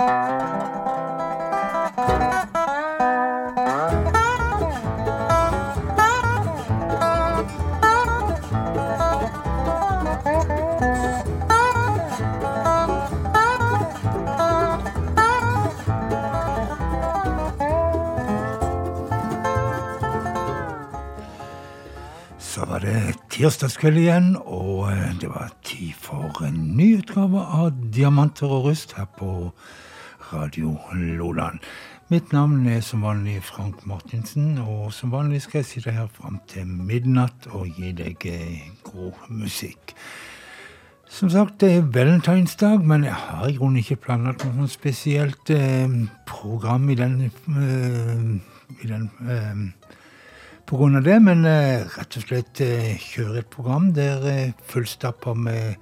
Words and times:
Så 0.00 0.06
tirsdagskveld 23.28 23.98
igjen, 24.00 24.36
og 24.40 24.88
eh, 24.92 25.12
det 25.20 25.28
var 25.28 25.52
tid 25.60 25.92
for 26.00 26.40
en 26.48 26.56
ny 26.76 26.94
utgave 27.02 27.44
av 27.44 27.76
Diamanter 27.92 28.48
og 28.48 28.70
rust 28.70 28.96
her 28.96 29.04
på 29.20 29.52
Radio 30.32 30.76
Loland. 30.94 31.58
Mitt 32.10 32.32
navn 32.32 32.66
er 32.66 32.80
som 32.82 33.04
vanlig 33.06 33.36
Frank 33.46 33.84
Martinsen, 33.86 34.58
og 34.58 34.92
som 34.92 35.12
vanlig 35.12 35.42
skal 35.44 35.60
jeg 35.60 35.68
sitte 35.68 35.94
her 35.94 36.08
fram 36.10 36.40
til 36.50 36.66
midnatt 36.66 37.46
og 37.54 37.68
gi 37.78 37.92
deg 37.94 38.26
eh, 38.26 38.64
god 38.82 39.28
musikk. 39.28 39.94
Som 41.10 41.30
sagt, 41.30 41.60
det 41.60 41.70
er 41.76 41.86
valentinsdag, 41.94 42.82
men 42.86 43.04
jeg 43.06 43.14
har 43.14 43.48
i 43.48 43.54
grunnen 43.58 43.82
ikke 43.82 44.00
planlagt 44.04 44.46
noe 44.54 44.70
spesielt 44.70 45.50
eh, 45.54 45.86
program 46.26 46.90
i 46.90 46.98
den, 46.98 47.16
eh, 47.30 48.26
i 48.82 48.90
den 48.90 49.10
eh, 49.26 49.64
på 50.70 50.78
grunn 50.78 50.98
av 51.00 51.02
det, 51.02 51.16
men 51.22 51.42
eh, 51.50 51.82
rett 51.96 52.14
og 52.18 52.26
slett 52.28 52.60
eh, 52.62 52.92
kjøre 53.02 53.40
et 53.40 53.48
program 53.50 53.88
der 53.96 54.26
eh, 54.30 54.52
fullstappa 54.70 55.34
med 55.34 55.74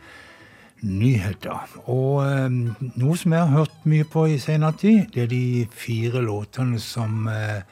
nyheter. 0.82 1.66
Og 1.87 2.23
eh, 2.27 2.48
noe 3.00 3.19
som 3.19 3.34
jeg 3.34 3.42
har 3.42 3.52
hørt 3.64 3.84
mye 3.88 4.06
på 4.09 4.28
i 4.32 4.38
senere 4.42 4.77
tid, 4.78 5.05
det 5.14 5.27
er 5.27 5.30
de 5.32 5.66
fire 5.74 6.22
låtene 6.25 6.80
som 6.83 7.28
eh, 7.33 7.62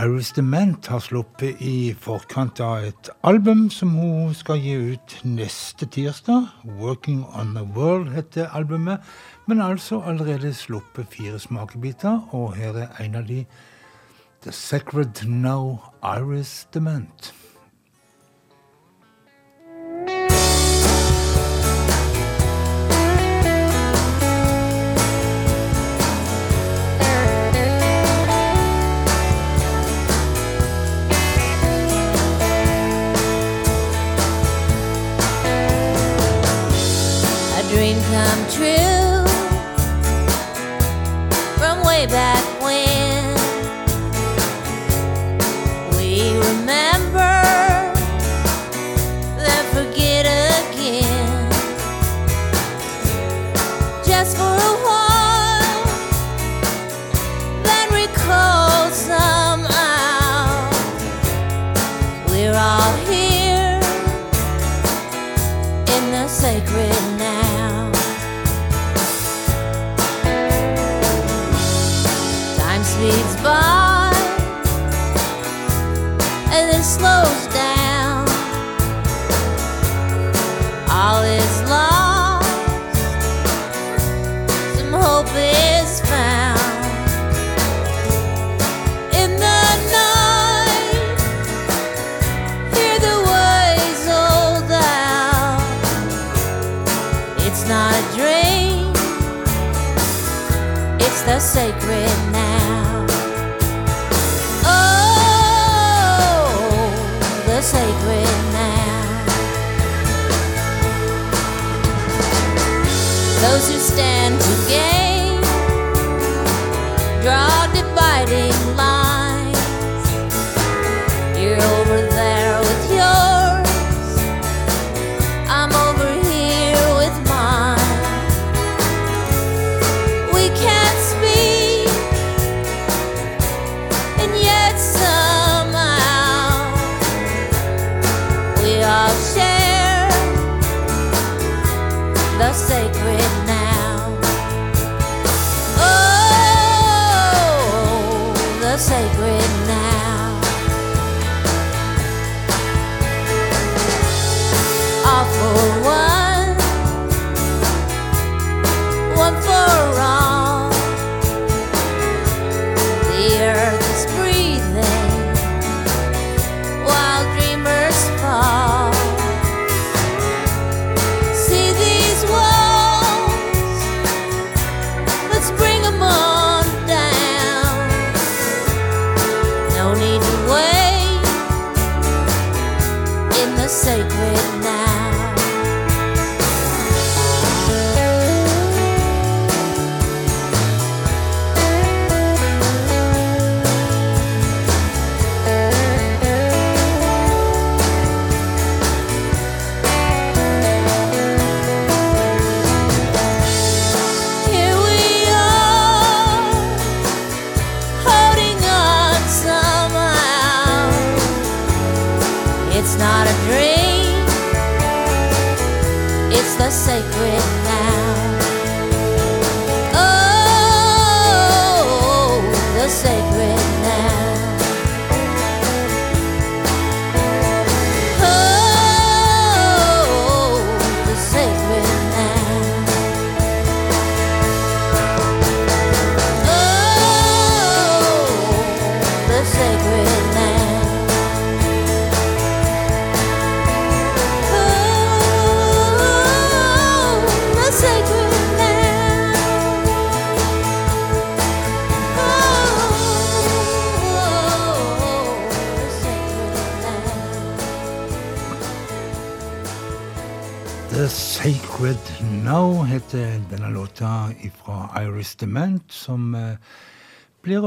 Iris 0.00 0.30
Dement 0.32 0.86
har 0.86 1.02
sluppet 1.02 1.58
i 1.60 1.92
forkant 1.98 2.60
av 2.62 2.86
et 2.88 3.10
album 3.26 3.66
som 3.74 3.96
hun 3.98 4.30
skal 4.38 4.62
gi 4.62 4.76
ut 4.94 5.16
neste 5.24 5.88
tirsdag. 5.90 6.46
'Working 6.64 7.24
on 7.34 7.54
the 7.54 7.64
World' 7.76 8.14
heter 8.14 8.48
albumet, 8.54 9.00
men 9.46 9.60
altså 9.60 10.00
allerede 10.00 10.54
sluppet 10.54 11.06
fire 11.10 11.38
smakebiter, 11.38 12.20
og 12.30 12.54
her 12.56 12.72
er 12.86 13.04
en 13.04 13.14
av 13.14 13.26
de 13.28 13.44
The 14.42 14.52
Sacred 14.52 15.26
No 15.26 15.78
Iris 16.02 16.68
Dement. 16.72 17.34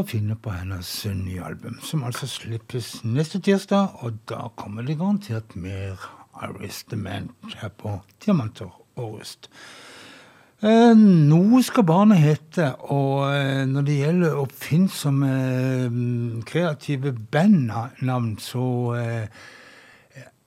Finne 0.07 0.35
på 0.39 0.51
hennes 0.53 0.89
nye 1.17 1.43
album, 1.43 1.79
som 1.83 2.03
altså 2.03 2.27
slippes 2.29 3.03
neste 3.03 3.39
tirsdag. 3.43 4.03
Og 4.03 4.19
da 4.29 4.49
kommer 4.59 4.85
det 4.85 4.97
garantert 4.99 5.55
mer 5.55 6.01
Iris 6.43 6.83
The 6.89 6.97
Man 6.99 7.29
her 7.55 7.69
på 7.69 7.99
Diamanter 8.25 8.71
og 8.95 9.17
Rust. 9.17 9.49
Eh, 10.63 10.93
noe 10.95 11.59
skal 11.65 11.83
barnet 11.83 12.21
hete, 12.23 12.69
og 12.91 13.33
eh, 13.35 13.63
når 13.67 13.87
det 13.87 13.97
gjelder 13.99 14.37
oppfinnsomme 14.43 15.31
kreative 16.47 17.11
bandnavn, 17.33 18.37
så 18.39 18.67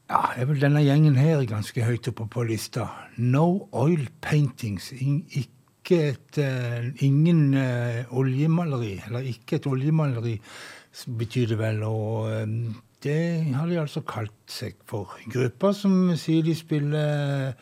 ja, 0.07 0.23
er 0.37 0.47
vel 0.47 0.63
denne 0.63 0.85
gjengen 0.87 1.19
her 1.19 1.45
ganske 1.49 1.85
høyt 1.85 2.09
oppe 2.13 2.29
på 2.31 2.47
lista. 2.47 2.87
No 3.19 3.69
oil 3.73 4.09
paintings. 4.23 4.93
ikke 4.93 5.56
et, 5.95 6.39
uh, 6.39 6.89
ingen 7.05 7.55
uh, 7.55 8.19
oljemaleri, 8.19 9.03
eller 9.07 9.29
ikke 9.31 9.57
et 9.57 9.67
oljemaleri, 9.67 10.41
betyr 11.19 11.47
det 11.53 11.59
vel. 11.61 11.83
Og 11.87 12.27
um, 12.43 12.75
det 13.05 13.21
har 13.55 13.67
de 13.71 13.81
altså 13.81 14.01
kalt 14.01 14.35
seg 14.51 14.75
for. 14.89 15.15
Grupper 15.33 15.73
som 15.77 16.11
sier 16.19 16.43
de 16.43 16.55
spiller 16.57 17.53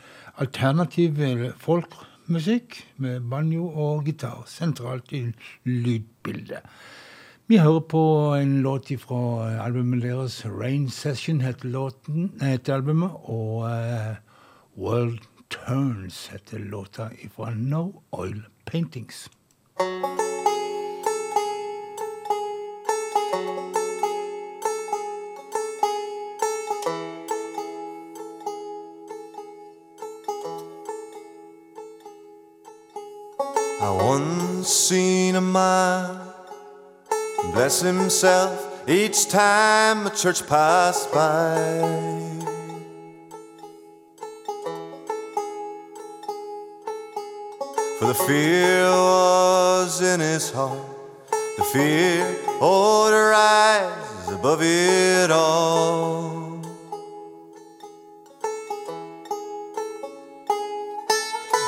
alternativ 0.41 1.21
folkmusikk 1.61 2.81
med 3.03 3.29
banjo 3.31 3.69
og 3.69 4.09
gitar 4.09 4.44
sentralt 4.50 5.12
i 5.12 5.27
lydbildet. 5.69 6.65
Vi 7.47 7.59
hører 7.61 7.81
på 7.81 8.03
en 8.38 8.62
låt 8.65 8.88
fra 9.03 9.61
albumet 9.67 10.03
deres, 10.03 10.47
'Rain 10.47 10.88
Session', 10.88 11.43
heter, 11.43 11.69
låten, 11.69 12.32
heter 12.41 12.75
albumet. 12.75 13.11
Og 13.25 13.69
uh, 13.69 14.17
'World 14.77 15.20
Turns' 15.55 16.29
heter 16.33 16.59
låta 16.59 17.11
fra 17.37 17.51
No 17.55 18.03
Oil 18.11 18.43
Paintings. 18.65 19.31
I 33.81 33.91
once 33.91 34.69
seen 34.69 35.37
a 35.37 35.41
man 35.41 36.19
bless 37.53 37.81
himself 37.81 38.89
each 38.89 39.29
time 39.29 40.06
a 40.06 40.11
church 40.11 40.47
passed 40.47 41.12
by. 41.12 42.54
For 48.05 48.12
the 48.12 48.25
fear 48.27 48.91
was 48.91 50.03
in 50.03 50.21
his 50.21 50.51
heart, 50.51 50.79
the 51.56 51.65
fear 51.73 52.37
ought 52.61 53.09
to 53.09 53.17
rise 53.17 54.29
above 54.29 54.61
it 54.61 55.31
all. 55.31 56.61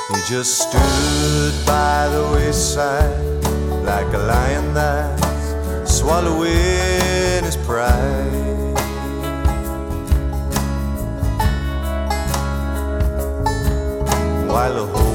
He 0.09 0.21
just 0.27 0.59
stood 0.59 1.65
by 1.65 2.07
the 2.09 2.29
wayside 2.31 3.43
like 3.83 4.13
a 4.13 4.19
lion 4.19 4.75
that 4.75 5.87
swallowing 5.87 7.45
his 7.45 7.57
pride. 7.65 8.75
While 14.47 14.73
the 14.75 15.06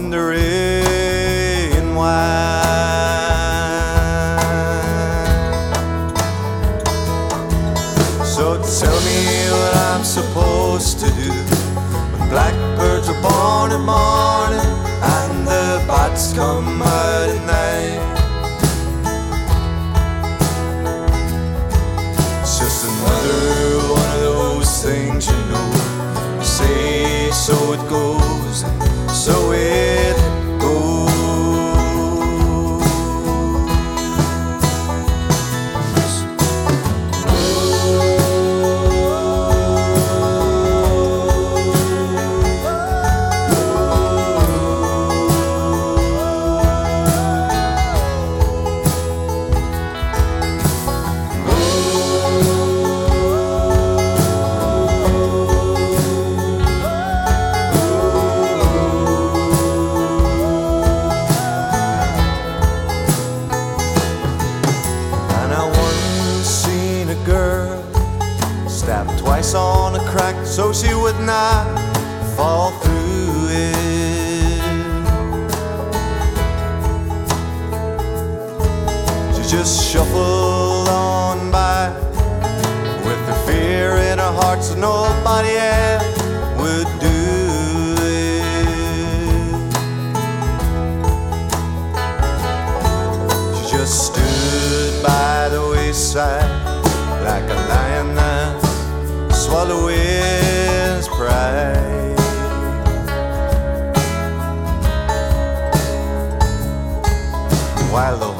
wonder 0.00 0.32
if 0.32 0.59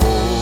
home. 0.03 0.40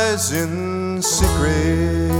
Thousand 0.00 1.04
secrets. 1.04 2.14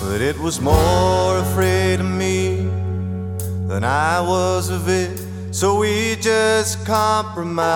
But 0.00 0.20
it 0.20 0.38
was 0.38 0.60
more 0.60 1.38
afraid 1.38 1.98
of 2.00 2.06
me 2.06 2.68
than 3.66 3.82
I 3.82 4.20
was 4.20 4.70
of 4.70 4.88
it, 4.88 5.20
so 5.50 5.78
we 5.80 6.16
just 6.16 6.86
compromised. 6.86 7.72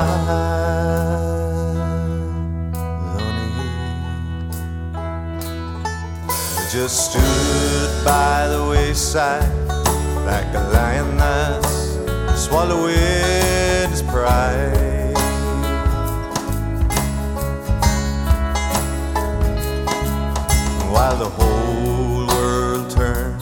Honey. 3.15 3.53
I 6.61 6.69
just 6.71 6.97
stood 7.11 8.05
by 8.05 8.47
the 8.49 8.63
wayside 8.71 9.53
like 10.31 10.51
a 10.55 10.65
lion 10.73 11.17
that's 11.17 12.45
swallowing 12.45 13.72
pride. 14.13 15.17
While 20.93 21.17
the 21.17 21.31
whole 21.31 22.27
world 22.27 22.91
turned 22.91 23.41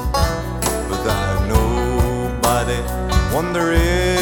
without 0.89 1.49
nobody 1.49 2.81
wondering 3.35 4.20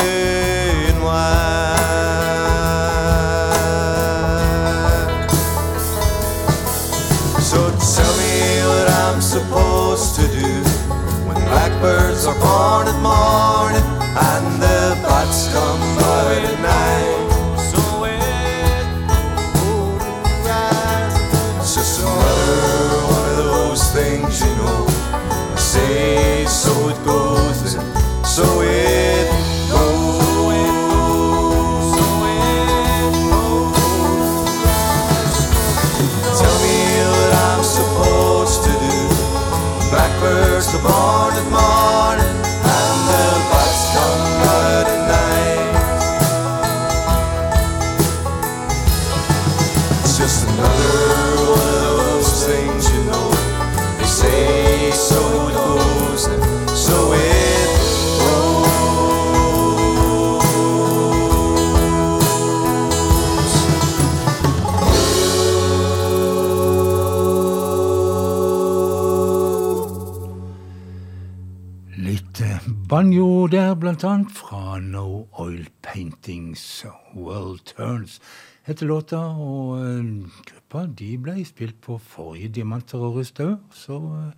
der, 73.50 73.74
blant 73.74 74.04
annet, 74.04 74.32
fra 74.32 74.78
No 74.80 75.26
Oil 75.32 75.68
Paintings. 75.82 76.86
World 77.14 77.60
Turns 77.64 78.20
heter 78.68 78.86
låta, 78.86 79.18
og 79.18 79.78
eh, 79.80 80.30
gruppa 80.50 80.86
de 80.98 81.12
ble 81.18 81.44
spilt 81.48 81.78
på 81.80 81.96
forrige 81.98 82.48
Diamanter 82.58 82.98
og 82.98 83.16
Rustau. 83.16 83.56
så 83.72 83.96
uh, 83.96 84.32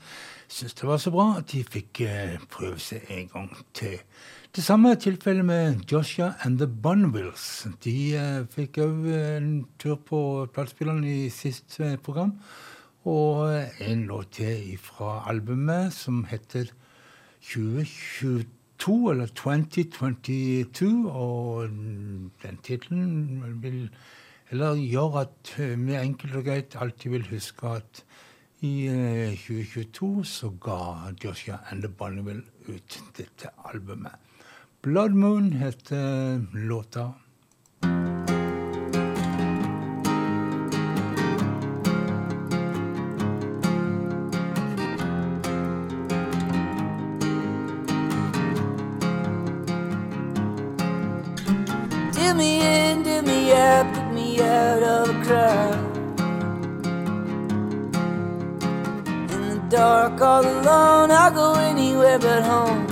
syns 0.49 0.75
det 0.75 0.89
var 0.89 0.97
så 1.03 1.11
bra 1.11 1.27
at 1.39 1.49
de 1.53 1.65
fikk 1.65 2.01
eh, 2.07 2.37
prøve 2.51 2.79
seg 2.79 3.11
en 3.11 3.29
gang 3.33 3.51
til. 3.75 3.99
Det 4.55 4.65
samme 4.65 4.91
er 4.91 4.95
tilfellet 4.99 5.45
med 5.45 5.81
Joshua 5.93 6.33
and 6.45 6.59
the 6.59 6.67
Bunwills. 6.67 7.67
De 7.85 7.97
eh, 8.19 8.47
fikk 8.51 8.81
òg 8.83 9.05
en 9.15 9.51
tur 9.79 9.95
på 9.95 10.47
platespilleren 10.55 11.05
i 11.07 11.29
sist 11.31 11.81
eh, 11.81 11.95
program, 11.99 12.37
og 13.07 13.47
eh, 13.55 13.83
en 13.91 14.07
låt 14.11 14.33
til 14.39 14.79
fra 14.83 15.21
albumet 15.31 15.95
som 15.95 16.25
heter 16.31 16.73
2022, 17.47 18.60
eller 18.89 19.27
2022, 19.27 21.11
og 21.11 21.69
den 22.43 22.59
tittelen 22.63 23.61
vil 23.63 23.91
eller 24.51 24.75
gjør 24.83 25.21
at 25.21 25.53
eh, 25.63 25.77
vi 25.79 25.95
enkelt 25.95 26.35
og 26.35 26.45
greit 26.45 26.75
alltid 26.75 27.13
vil 27.13 27.29
huske 27.31 27.69
at 27.71 28.03
i 28.67 28.89
eh, 28.91 29.37
2022 29.39 30.25
så 30.27 30.51
ga 30.61 30.79
Joshua 31.25 31.61
and 31.71 31.85
the 31.85 31.89
Bonneville 31.89 32.43
ut 32.69 32.99
dette 33.17 33.53
albumet. 33.65 34.17
Blood 34.83 35.15
Moon 35.15 35.53
heter 35.53 36.41
låta. 36.53 37.13
All 60.41 60.47
alone, 60.47 61.11
I'll 61.11 61.31
go 61.31 61.55
anywhere 61.55 62.19
but 62.19 62.43
home. 62.43 62.87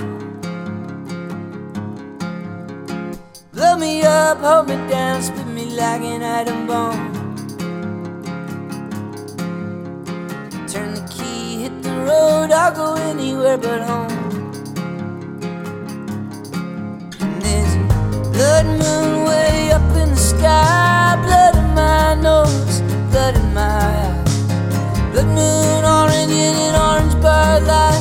Blow 3.53 3.75
me 3.77 4.03
up, 4.03 4.37
hold 4.39 4.67
me 4.67 4.75
down, 4.89 5.21
split 5.21 5.47
me 5.47 5.65
like 5.75 6.01
an 6.01 6.21
atom 6.21 6.67
bomb. 6.67 7.13
Turn 10.67 10.93
the 10.93 11.05
key, 11.09 11.63
hit 11.63 11.81
the 11.81 11.95
road, 12.09 12.51
I'll 12.51 12.75
go 12.75 12.93
anywhere 13.11 13.57
but 13.57 13.81
home. 13.81 14.11
And 17.21 17.41
there's 17.41 17.73
a 17.73 18.31
blood 18.33 18.65
moon 18.65 19.25
way 19.25 19.71
up 19.71 19.89
in 20.01 20.09
the 20.09 20.23
sky, 20.33 21.17
blood 21.25 21.55
in 21.55 21.73
my 21.73 22.13
nose, 22.15 22.81
blood 23.11 23.35
in 23.35 23.53
my 23.53 23.61
eyes. 23.61 24.35
Blood 25.11 25.27
moon, 25.27 25.83
an 25.83 26.08
over 27.29 27.65
that 27.65 27.98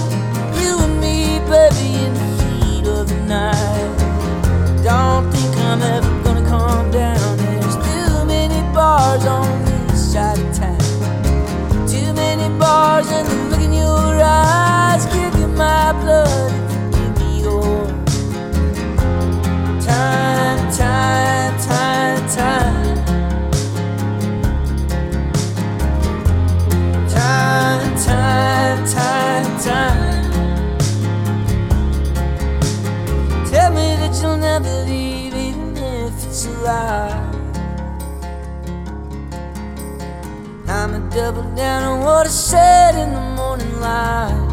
it's. 36.69 37.39
I'ma 40.69 40.99
double 41.11 41.43
down 41.55 41.83
on 41.83 42.05
what 42.05 42.27
I 42.27 42.31
said 42.31 42.95
in 42.95 43.15
the 43.15 43.21
morning 43.37 43.81
light. 43.81 44.48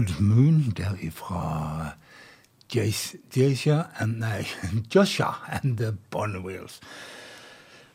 Blood 0.00 0.20
Moon 0.20 0.72
derifra 0.76 1.94
Jacia 2.72 3.90
and, 3.98 4.18
nei, 4.20 4.46
Joshua 4.88 5.36
and 5.46 5.76
the 5.76 5.92
Bonwheels. 6.10 6.80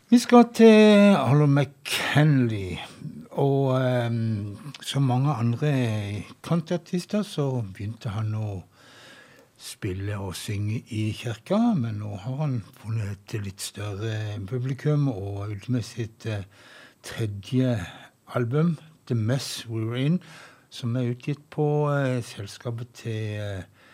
Vi 0.10 0.20
skal 0.20 0.46
til 0.54 1.16
Arlo 1.18 1.48
McKenley. 1.48 2.78
Og 3.32 3.82
um, 3.82 4.74
som 4.82 5.02
mange 5.02 5.34
andre 5.34 6.24
kantartister 6.44 7.24
så 7.24 7.64
begynte 7.74 8.14
han 8.14 8.36
å 8.38 8.62
spille 9.58 10.20
og 10.22 10.36
synge 10.38 10.84
i 10.94 11.10
kirka, 11.12 11.58
men 11.74 12.04
nå 12.04 12.20
har 12.22 12.42
han 12.44 12.60
funnet 12.84 13.18
et 13.34 13.48
litt 13.48 13.66
større 13.66 14.38
publikum 14.46 15.08
og 15.10 15.56
ut 15.56 15.70
med 15.74 15.82
sitt 15.82 16.30
uh, 16.30 16.46
tredje 17.02 17.80
album, 18.36 18.78
The 19.08 19.16
Mess 19.16 19.66
We 19.66 19.88
Were 19.88 20.06
In, 20.06 20.22
som 20.76 20.96
er 21.00 21.14
utgitt 21.14 21.42
på 21.54 21.66
uh, 21.88 22.20
selskapet 22.26 22.92
til 23.00 23.40
uh, 23.40 23.86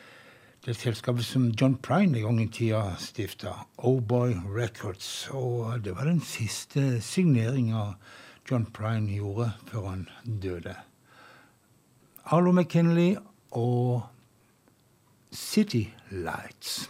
det 0.65 0.75
selskapet 0.77 1.25
som 1.25 1.47
John 1.57 1.75
Prine 1.81 2.19
en 2.19 2.25
gang 2.27 2.41
i 2.43 2.47
tida 2.53 2.83
stifta, 3.01 3.53
O-Boy 3.77 4.35
Records. 4.45 5.29
Og 5.33 5.81
det 5.85 5.95
var 5.97 6.05
den 6.05 6.21
siste 6.21 7.01
signeringa 7.01 7.95
John 8.45 8.67
Prine 8.69 9.09
gjorde 9.09 9.51
før 9.71 9.87
han 9.89 10.07
døde. 10.25 10.75
Arlo 12.25 12.51
McKinley 12.51 13.15
og 13.51 14.01
City 15.33 15.85
Lights. 16.11 16.89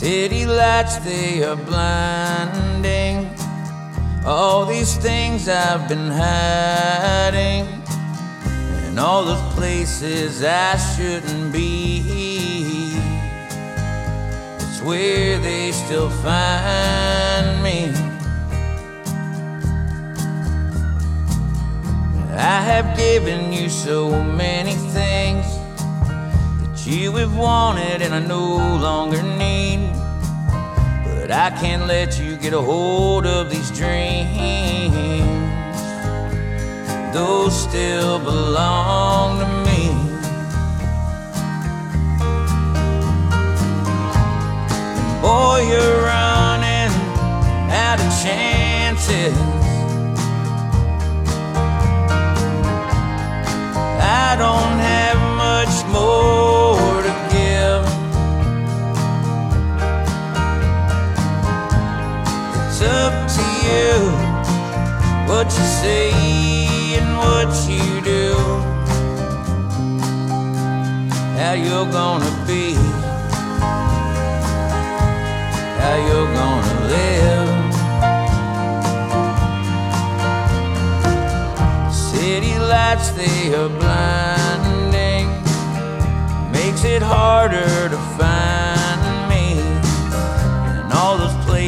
City 0.00 0.46
lights, 0.46 0.96
they 1.04 1.42
are 1.44 1.56
blinding. 1.56 3.28
All 4.24 4.64
these 4.64 4.96
things 4.96 5.46
I've 5.46 5.90
been 5.90 6.08
hiding, 6.10 7.66
and 8.86 8.98
all 8.98 9.26
those 9.26 9.54
places 9.54 10.42
I 10.42 10.78
shouldn't 10.78 11.52
be. 11.52 12.96
It's 14.58 14.80
where 14.80 15.38
they 15.38 15.70
still 15.70 16.08
find 16.08 17.62
me. 17.62 17.92
I 22.32 22.62
have 22.72 22.96
given 22.96 23.52
you 23.52 23.68
so 23.68 24.24
many 24.24 24.72
things 24.96 25.44
that 26.62 26.86
you 26.86 27.12
have 27.16 27.36
wanted 27.36 28.00
and 28.00 28.14
I 28.14 28.20
no 28.20 28.56
longer 28.78 29.22
need. 29.22 29.79
But 31.30 31.38
I 31.38 31.50
can't 31.60 31.86
let 31.86 32.18
you 32.18 32.36
get 32.36 32.52
a 32.54 32.60
hold 32.60 33.24
of 33.24 33.50
these 33.50 33.70
dreams. 33.70 34.96
Those 37.14 37.54
still 37.56 38.18
belong 38.18 39.38
to 39.38 39.46
me. 39.64 39.90
And 44.90 45.22
boy, 45.22 45.68
you're 45.70 46.02
running 46.02 46.90
out 47.70 48.00
of 48.00 48.10
chances. 48.24 49.38
I 54.02 54.34
don't 54.36 54.78
have 54.80 55.18
much 55.38 55.74
more 55.92 56.79
It's 62.82 62.88
up 62.88 63.28
to 63.36 63.44
you 63.68 63.92
what 65.28 65.46
you 65.52 65.64
say 65.82 66.08
and 66.96 67.14
what 67.14 67.52
you 67.68 68.00
do. 68.00 68.34
How 71.36 71.52
you're 71.52 71.90
gonna 71.92 72.32
be, 72.46 72.72
how 75.76 75.96
you're 76.08 76.32
gonna 76.32 76.76
live. 76.96 77.50
City 81.92 82.58
lights, 82.58 83.10
they 83.10 83.54
are 83.54 83.68
blinding. 83.68 85.26
Makes 86.50 86.84
it 86.84 87.02
harder 87.02 87.90
to 87.90 87.98
find 88.16 88.49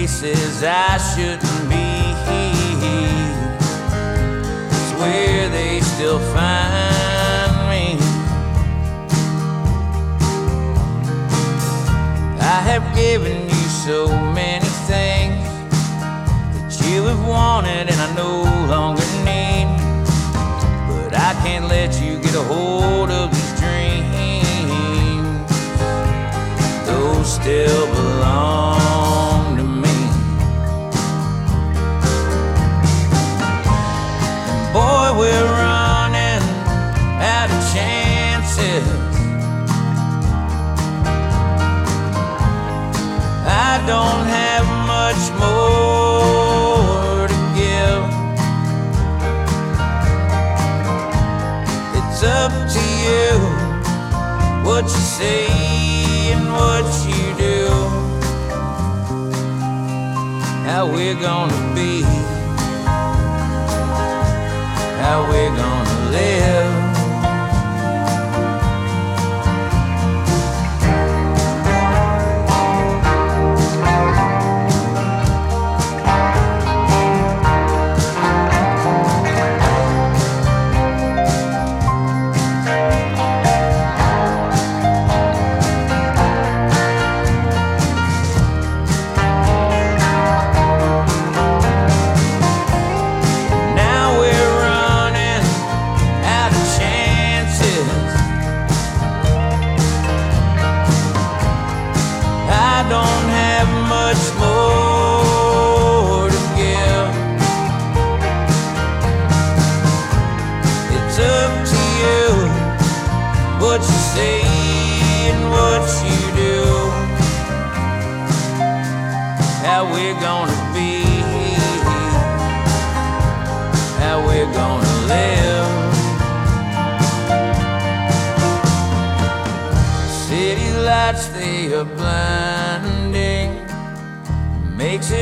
places 0.03 0.65
I 0.65 0.99
shouldn't 0.99 1.69
be. 1.71 1.87
It's 4.75 4.93
where 4.99 5.49
they 5.49 5.81
still 5.81 6.19
find 6.35 7.53
me. 7.71 7.97
I 12.41 12.61
have 12.71 12.85
given 12.97 13.45
you 13.45 13.69
so 13.87 14.09
many 14.33 14.67
things 14.91 15.47
that 16.57 16.73
you 16.91 17.05
have 17.05 17.25
wanted 17.25 17.89
and 17.89 18.01
I 18.01 18.13
no 18.17 18.43
longer 18.67 19.07
need. 19.23 19.69
But 20.89 21.15
I 21.15 21.33
can't 21.45 21.67
let 21.69 22.03
you 22.03 22.21
get 22.21 22.35
a 22.35 22.43
hold 22.43 23.11
of 23.11 23.31
these 23.31 23.53
dreams. 23.61 23.93
Those 26.89 27.35
still 27.35 27.87
belong 27.95 28.82
We're 35.15 35.45
running 35.45 36.43
out 37.21 37.51
of 37.51 37.63
chances. 37.75 38.87
I 43.47 43.83
don't 43.87 44.27
have 44.39 44.67
much 44.95 45.23
more 45.39 47.29
to 47.29 47.39
give. 47.55 48.03
It's 51.99 52.23
up 52.25 52.53
to 52.73 52.83
you 53.07 53.31
what 54.65 54.85
you 54.85 55.05
say 55.19 55.47
and 56.33 56.45
what 56.53 56.87
you 57.07 57.23
do. 57.37 57.59
How 60.65 60.83
we're 60.87 61.21
gonna 61.21 61.75
be, 61.75 62.03
how 65.03 65.29
we're 65.29 65.57
gonna 65.57 66.11
live. 66.13 66.82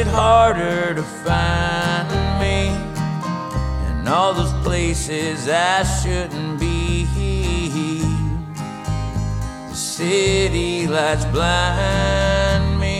it 0.00 0.06
harder 0.06 0.94
to 0.94 1.02
find 1.02 2.08
me 2.40 2.68
in 3.88 4.08
all 4.08 4.32
those 4.32 4.52
places 4.64 5.46
I 5.46 5.82
shouldn't 5.82 6.58
be. 6.58 7.04
The 9.68 9.76
city 9.76 10.86
lights 10.86 11.26
blind 11.26 12.80
me. 12.80 12.98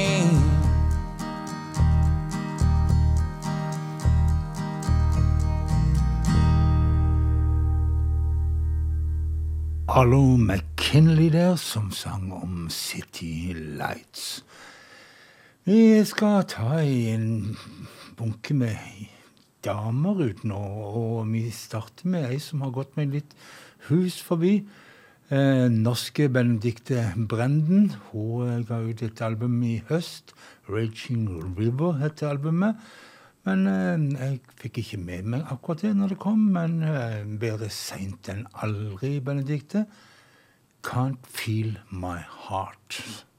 Hallo 9.89 10.37
McKinley 10.37 11.31
der, 11.31 11.57
som 11.57 11.91
sang 11.93 12.33
om 12.33 12.69
City 12.69 13.55
Lights. 13.55 14.45
Jeg 15.71 16.03
skal 16.09 16.49
ta 16.51 16.81
en 16.83 17.53
bunke 18.19 18.57
med 18.59 18.79
damer 19.63 20.19
ut 20.19 20.41
nå, 20.43 20.59
og 20.59 21.29
vi 21.31 21.45
starter 21.55 22.09
med 22.11 22.27
ei 22.27 22.41
som 22.43 22.65
har 22.65 22.73
gått 22.75 22.97
meg 22.99 23.13
litt 23.15 23.37
hus 23.87 24.17
forbi. 24.27 24.65
Eh, 25.31 25.69
norske 25.71 26.27
Benedicte 26.27 27.05
Brenden. 27.15 27.93
Hun 28.09 28.49
eh, 28.49 28.67
ga 28.67 28.81
ut 28.83 29.05
et 29.07 29.23
album 29.23 29.63
i 29.63 29.77
høst. 29.93 30.35
'Raging 30.67 31.31
River' 31.55 32.03
heter 32.03 32.33
albumet. 32.33 32.75
Men 33.47 33.67
eh, 33.71 34.11
jeg 34.19 34.43
fikk 34.65 34.83
ikke 34.83 35.03
med 35.07 35.33
meg 35.37 35.47
akkurat 35.55 35.87
det 35.87 35.95
når 35.95 36.17
det 36.17 36.23
kom, 36.27 36.49
men 36.59 36.81
eh, 36.83 37.23
bedre 37.23 37.71
seint 37.71 38.27
enn 38.33 38.49
aldri, 38.59 39.21
Benedicte. 39.23 39.87
'Can't 40.83 41.23
Feel 41.31 41.77
My 41.95 42.25
Heart'. 42.49 43.30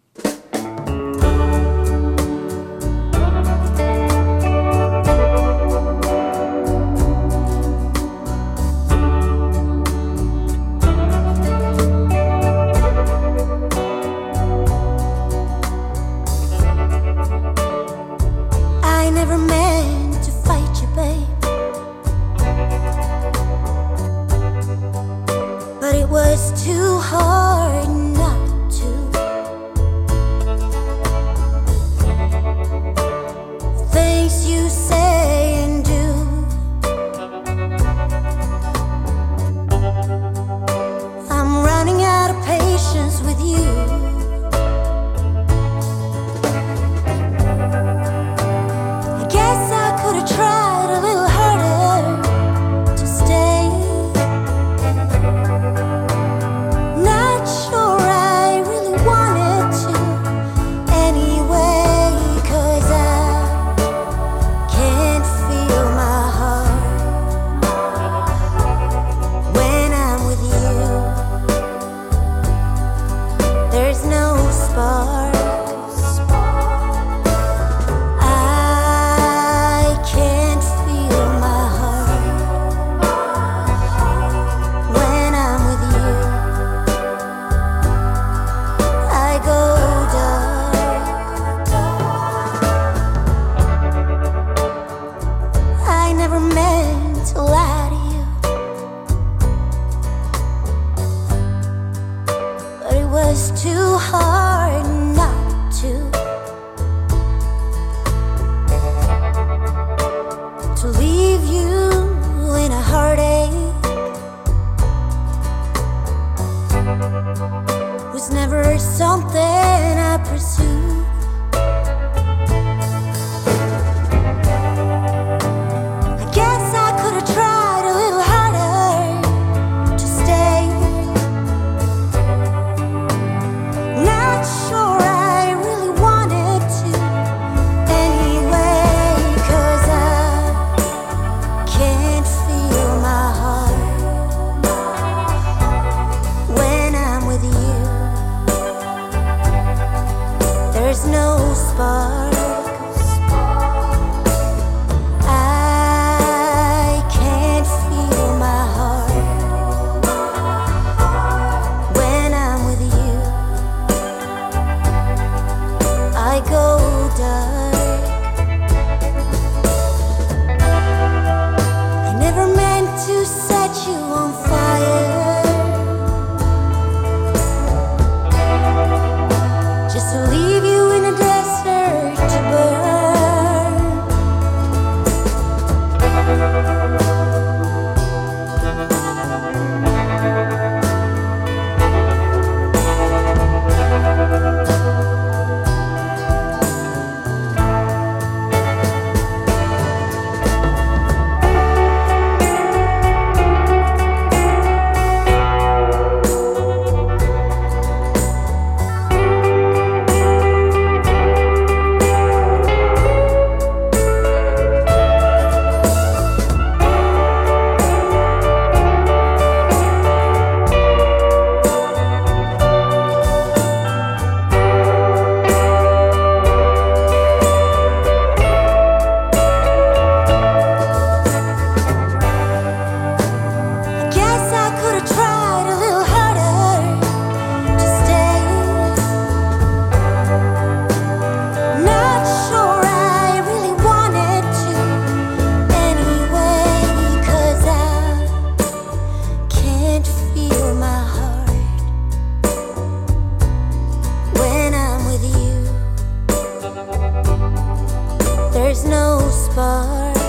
there's 258.71 258.85
no 258.85 259.29
spark. 259.29 260.20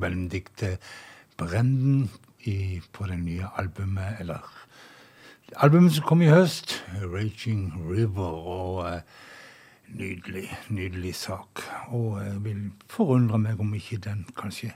Benedicte 0.00 0.78
Brenden 1.36 2.10
i, 2.44 2.80
på 2.92 3.06
det 3.06 3.18
nye 3.18 3.48
albumet, 3.56 4.20
eller 4.20 4.38
albumet 5.56 5.92
som 5.92 6.04
kom 6.04 6.22
i 6.22 6.30
høst, 6.30 6.84
'Raging 7.02 7.72
River'. 7.90 8.46
og 8.46 8.94
eh, 8.94 9.00
Nydelig, 9.92 10.48
nydelig 10.68 11.14
sak. 11.14 11.60
Og 11.88 12.24
jeg 12.24 12.44
vil 12.44 12.70
forundre 12.88 13.38
meg 13.38 13.60
om 13.60 13.74
ikke 13.74 13.98
den 14.00 14.24
kanskje 14.36 14.70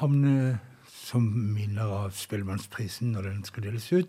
havner 0.00 0.56
som 0.90 1.22
minner 1.54 1.92
av 1.94 2.10
Spellemannsprisen 2.10 3.12
når 3.14 3.28
den 3.28 3.44
skal 3.46 3.68
deles 3.68 3.86
ut, 3.92 4.08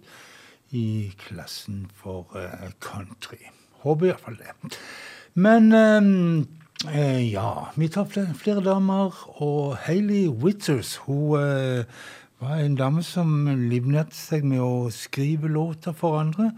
i 0.71 1.13
klassen 1.17 1.85
for 1.97 2.33
eh, 2.37 2.71
country. 2.81 3.37
Håper 3.83 4.09
iallfall 4.09 4.39
det. 4.41 4.79
Men 5.33 5.71
um, 5.73 6.47
uh, 6.87 7.31
ja, 7.31 7.49
vi 7.75 7.87
tar 7.87 8.05
flere, 8.05 8.33
flere, 8.33 8.63
damer, 8.63 9.15
og 9.41 9.77
Hayley 9.85 10.27
Witters 10.27 10.95
hun 11.05 11.39
eh, 11.39 11.85
var 12.39 12.61
en 12.63 12.77
dame 12.79 13.03
som 13.03 13.47
livnærte 13.47 14.15
seg 14.15 14.45
med 14.47 14.63
å 14.63 14.89
skrive 14.93 15.51
låter 15.51 15.91
for 15.91 16.19
andre. 16.21 16.53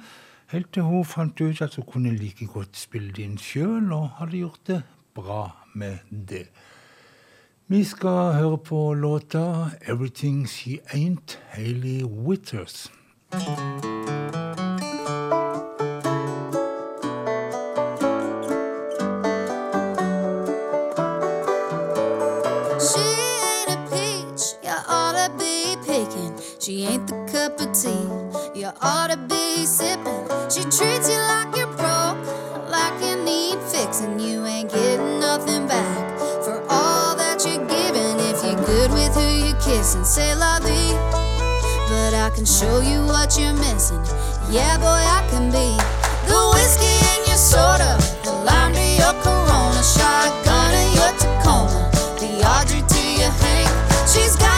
Helt 0.51 0.69
til 0.75 0.85
hun 0.85 1.07
fant 1.07 1.41
ut 1.41 1.61
at 1.63 1.77
hun 1.79 1.87
kunne 1.87 2.13
like 2.13 2.45
godt 2.53 2.77
spille 2.77 3.13
det 3.15 3.25
inn 3.25 3.39
sjøl, 3.41 3.89
og 3.95 4.11
hadde 4.19 4.43
gjort 4.43 4.67
det 4.67 4.81
bra 5.15 5.45
med 5.73 6.03
det. 6.09 6.45
Vi 7.71 7.83
skal 7.87 8.33
høre 8.35 8.57
på 8.57 8.93
låta 8.93 9.71
'Everything 9.81 10.45
She 10.45 10.79
Ain't', 10.93 11.37
Hayley 11.55 12.03
Witters. 12.03 12.91
She 26.71 26.85
ain't 26.85 27.05
the 27.05 27.19
cup 27.27 27.59
of 27.59 27.75
tea 27.75 28.07
you 28.57 28.69
ought 28.81 29.11
to 29.11 29.17
be 29.17 29.65
sipping. 29.65 30.23
She 30.47 30.63
treats 30.71 31.11
you 31.11 31.19
like 31.19 31.51
you're 31.53 31.67
broke, 31.75 32.15
like 32.71 32.95
you 33.03 33.19
need 33.27 33.59
fixing. 33.59 34.17
You 34.17 34.45
ain't 34.45 34.71
getting 34.71 35.19
nothing 35.19 35.67
back 35.67 36.17
for 36.45 36.63
all 36.69 37.17
that 37.17 37.43
you're 37.43 37.67
giving. 37.67 38.15
If 38.31 38.39
you're 38.45 38.63
good 38.63 38.89
with 38.95 39.11
who 39.11 39.27
you 39.43 39.53
kiss 39.59 39.95
and 39.95 40.07
Say 40.07 40.33
lovey, 40.33 40.95
but 41.91 42.13
I 42.15 42.31
can 42.33 42.45
show 42.45 42.79
you 42.79 43.03
what 43.03 43.37
you're 43.37 43.51
missing. 43.51 43.99
Yeah, 44.49 44.77
boy, 44.77 45.03
I 45.19 45.27
can 45.27 45.51
be 45.51 45.75
the 46.23 46.39
whiskey 46.55 46.95
in 47.11 47.19
your 47.27 47.41
soda, 47.51 47.99
the 48.23 48.31
lime 48.47 48.71
to 48.71 48.87
your 48.95 49.15
Corona, 49.19 49.83
shotgun 49.83 50.71
in 50.71 50.87
your 50.95 51.11
Tacoma, 51.19 51.91
the 52.15 52.31
Audrey 52.47 52.79
to 52.79 53.01
your 53.19 53.33
Hank. 53.43 53.67
She's 54.07 54.37
got 54.37 54.50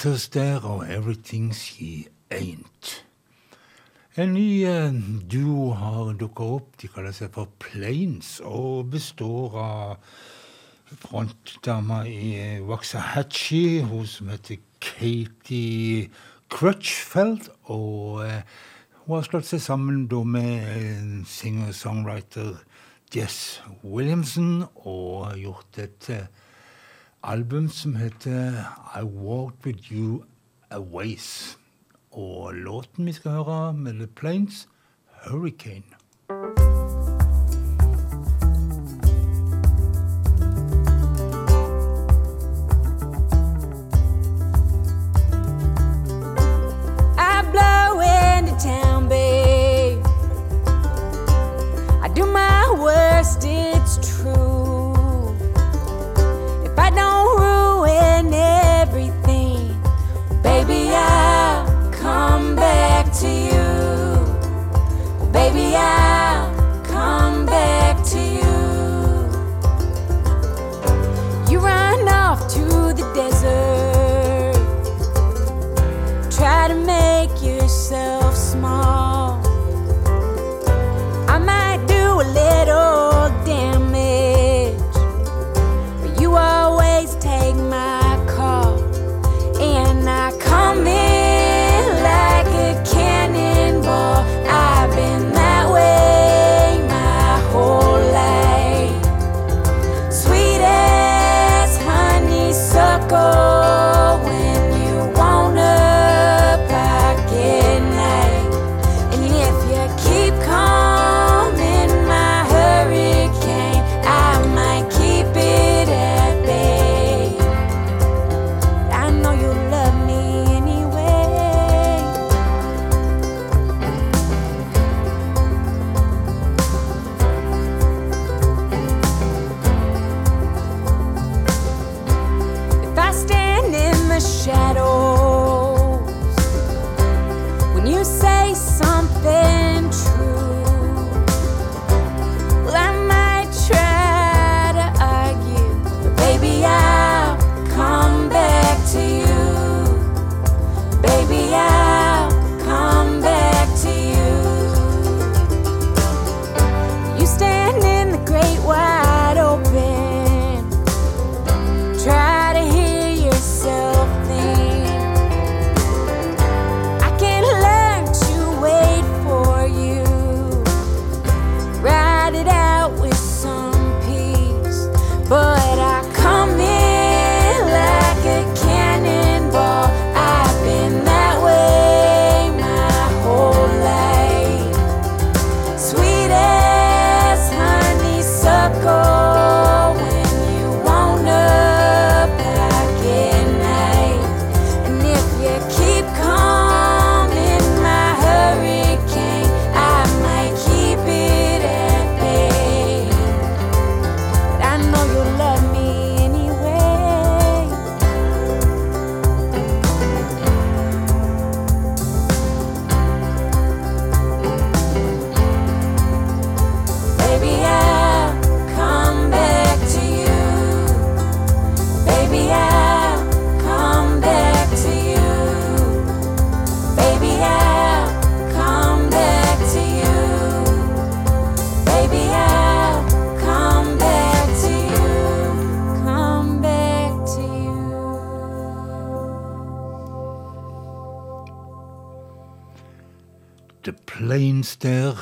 Withers 0.00 0.28
der 0.28 0.60
og 0.60 0.88
'Everything 0.88 1.54
She 1.54 2.06
Ain't'. 2.34 3.04
En 4.16 4.32
ny 4.32 4.64
uh, 4.64 4.94
duo 5.32 5.72
har 5.74 6.12
dukka 6.12 6.42
opp. 6.42 6.68
De 6.82 6.88
kaller 6.88 7.12
seg 7.12 7.34
for 7.34 7.50
Planes 7.60 8.40
og 8.40 8.88
består 8.94 9.58
av 9.60 9.98
frontdama 11.02 12.00
i 12.08 12.32
Waxahachie, 12.64 13.84
hun 13.84 14.06
som 14.06 14.32
heter 14.32 14.56
Katie 14.80 16.08
Crutchfeld. 16.48 17.50
Og 17.68 18.24
uh, 18.24 18.40
hun 19.04 19.18
har 19.18 19.28
slått 19.28 19.52
seg 19.52 19.60
sammen 19.60 20.08
med 20.08 21.26
singer-songwriter 21.28 22.56
Jess 23.12 23.60
Williamson 23.84 24.64
og 24.76 25.36
gjort 25.36 25.84
et 25.84 26.14
album 27.22 27.68
som 27.68 27.96
heter 27.96 28.52
I 29.00 29.02
Walked 29.02 29.66
With 29.66 29.92
You 29.92 30.22
A 30.70 30.80
Ways. 30.80 31.58
Og 32.10 32.54
låten 32.54 33.06
vi 33.06 33.12
skal 33.12 33.30
høre 33.30 33.72
med 33.72 33.92
The 33.92 34.06
Planes, 34.06 34.68
Hurricane. 35.26 36.69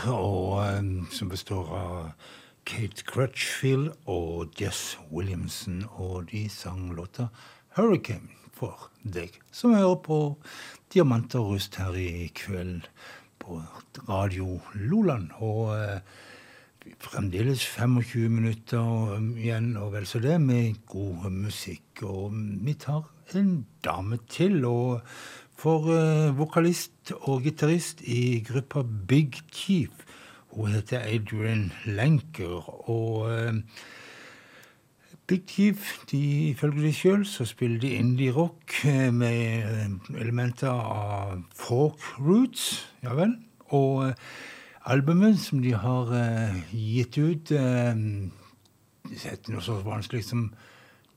Og, 0.06 0.66
eh, 0.66 0.82
som 1.10 1.28
består 1.28 1.68
av 1.74 2.10
Kate 2.64 3.02
Crutchfield 3.04 3.92
og 4.06 4.54
Jess 4.60 4.98
Williamson. 5.10 5.84
Og 5.90 6.30
de 6.30 6.48
sang 6.48 6.94
låta 6.94 7.28
'Hurricane' 7.76 8.34
for 8.52 8.90
deg, 9.02 9.40
som 9.50 9.74
hører 9.74 10.02
på 10.02 10.36
Diamanter 10.92 11.38
rust 11.38 11.76
her 11.76 11.94
i 11.94 12.30
kveld 12.34 12.88
på 13.38 13.62
Radio 14.08 14.60
Loland. 14.74 15.30
Og 15.38 15.76
eh, 15.78 16.00
fremdeles 16.98 17.66
25 17.66 18.28
minutter 18.30 19.18
igjen 19.36 19.76
og 19.76 19.92
vel 19.92 20.06
så 20.06 20.18
det, 20.18 20.40
med 20.40 20.86
god 20.86 21.30
musikk. 21.30 22.02
Og 22.02 22.32
vi 22.64 22.74
tar 22.74 23.06
en 23.34 23.66
dame 23.84 24.18
til. 24.28 24.64
og 24.64 25.00
for 25.58 25.90
eh, 25.90 26.38
vokalist 26.38 27.12
og 27.26 27.42
gitarist 27.42 28.02
i 28.06 28.44
gruppa 28.46 28.84
Big 29.08 29.40
Chief. 29.52 29.90
Hun 30.54 30.70
heter 30.72 31.02
Adrian 31.02 31.72
Lenker. 31.84 32.90
Og 32.90 33.32
eh, 33.32 33.54
Big 35.26 35.42
Chief, 35.48 35.98
de, 36.10 36.48
ifølge 36.50 36.82
de 36.82 36.92
sjøl, 36.94 37.26
så 37.26 37.44
spiller 37.44 37.80
de 37.80 37.90
indie-rock 37.98 38.84
eh, 38.86 39.14
med 39.14 39.98
elementer 40.14 40.70
av 40.70 41.42
folk 41.54 42.06
roots. 42.20 42.86
Ja 43.02 43.18
vel. 43.18 43.34
Og 43.74 44.12
albumet 44.86 45.40
som 45.42 45.62
de 45.62 45.74
har 45.74 46.14
gitt 46.72 47.18
ut 47.18 47.50
Det 47.50 49.18
heter 49.20 49.52
noe 49.52 49.60
så 49.60 49.76
vanskelig 49.84 50.22
som 50.24 50.46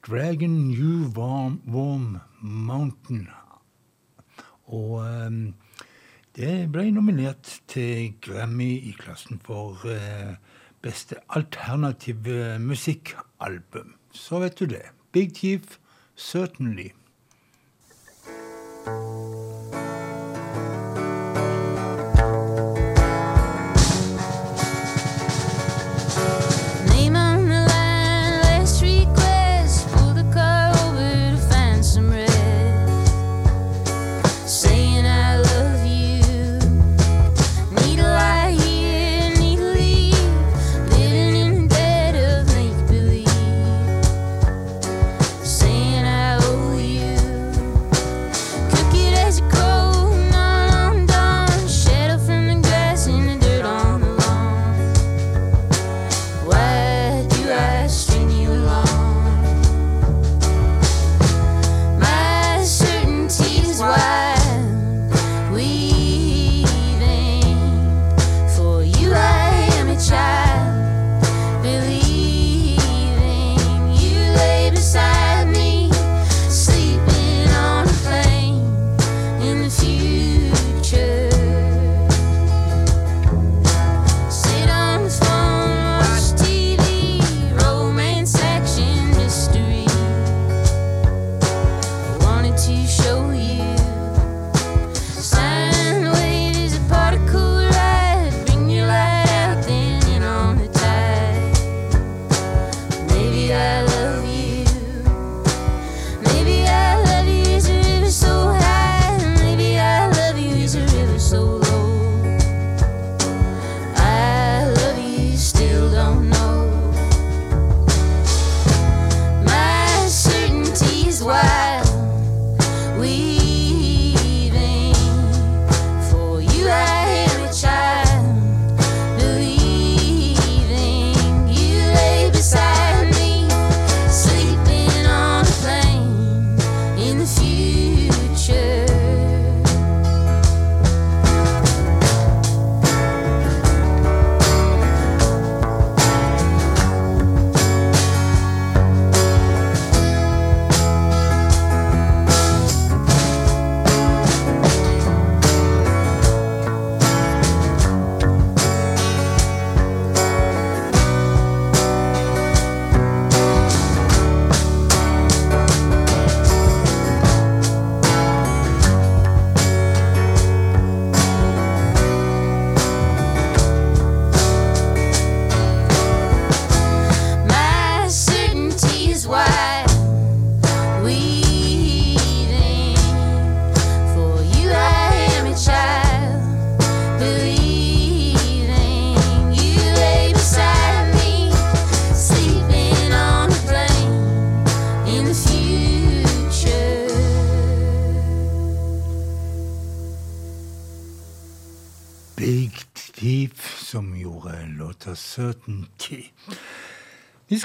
Dragon 0.03 0.57
New 0.67 1.07
Warm, 1.15 1.61
Warm 1.71 2.17
Mountain. 2.41 3.29
Og 4.71 5.01
ehm, 5.05 5.53
det 6.35 6.71
ble 6.71 6.87
nominert 6.95 7.57
til 7.71 8.13
Grammy 8.23 8.71
i 8.87 8.95
klassen 8.97 9.41
for 9.43 9.83
eh, 9.91 10.33
beste 10.81 11.19
alternative 11.29 12.57
musikkalbum. 12.59 13.95
Så 14.11 14.39
vet 14.39 14.59
du 14.59 14.65
det. 14.65 14.85
Big 15.11 15.35
Chief, 15.35 15.77
certainly. 16.15 16.91
Name 18.87 19.50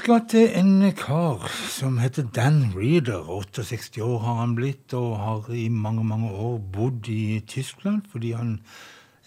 Skal 0.07 0.21
til 0.31 0.53
en 0.55 0.85
kar 0.95 1.49
som 1.67 1.97
heter 1.99 2.29
Dan 2.31 2.69
Reeder. 2.71 3.25
68 3.27 3.97
år 3.99 4.21
har 4.23 4.37
han 4.39 4.53
blitt, 4.55 4.93
og 4.95 5.17
har 5.19 5.49
i 5.51 5.65
mange 5.67 6.05
mange 6.07 6.29
år 6.31 6.61
bodd 6.73 7.09
i 7.11 7.43
Tyskland 7.47 8.05
fordi 8.11 8.31
han 8.31 8.53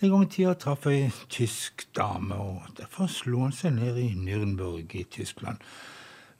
en 0.00 0.10
gang 0.10 0.24
i 0.24 0.30
tida 0.32 0.54
traff 0.56 0.86
ei 0.88 1.10
tysk 1.28 1.84
dame, 1.96 2.32
og 2.32 2.72
derfor 2.78 3.12
slo 3.12 3.42
han 3.42 3.52
seg 3.52 3.74
ned 3.76 4.00
i 4.00 4.08
Nürnberg 4.16 4.96
i 4.96 5.04
Tyskland. 5.04 5.60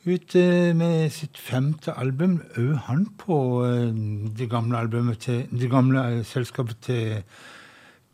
Ute 0.09 0.73
med 0.73 1.13
sitt 1.13 1.37
femte 1.37 1.93
album, 2.01 2.41
òg 2.57 2.79
han 2.87 3.11
på 3.21 3.37
eh, 3.69 3.93
det 4.41 4.49
gamle 4.49 4.81
albumet 4.81 5.21
til 5.21 5.45
Det 5.53 5.69
gamle 5.69 6.07
eh, 6.15 6.25
selskapet 6.25 6.81
til, 6.89 7.29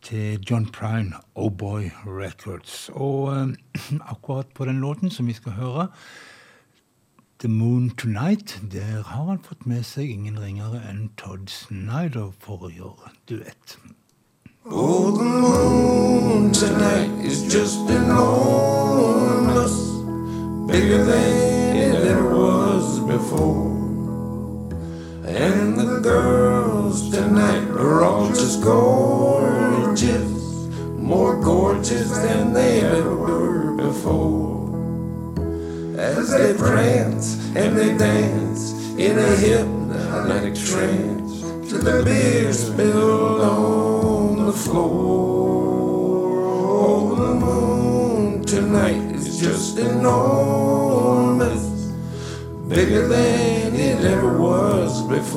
til 0.06 0.38
John 0.50 0.66
Prine, 0.66 1.12
Oh 1.34 1.50
Boy 1.52 1.90
Records. 2.06 2.90
Og 2.94 3.36
eh, 3.36 3.98
akkurat 4.12 4.46
på 4.54 4.64
den 4.64 4.80
låten 4.80 5.10
som 5.10 5.26
vi 5.26 5.32
skal 5.32 5.52
høre, 5.52 5.88
The 7.38 7.48
Moon 7.48 7.90
Tonight, 7.90 8.62
der 8.72 9.02
har 9.02 9.24
han 9.24 9.42
fått 9.42 9.66
med 9.66 9.82
seg 9.84 10.10
ingen 10.10 10.38
ringere 10.40 10.80
enn 10.88 11.10
Todd 11.20 11.50
Snyder 11.52 12.30
for 12.40 12.68
å 12.68 12.70
gjøre 12.72 13.12
duett. 13.28 13.76
Oh, 14.64 15.12
the 15.16 15.24
moon 15.24 16.52
tonight 16.52 17.24
is 17.24 17.42
just 17.54 17.85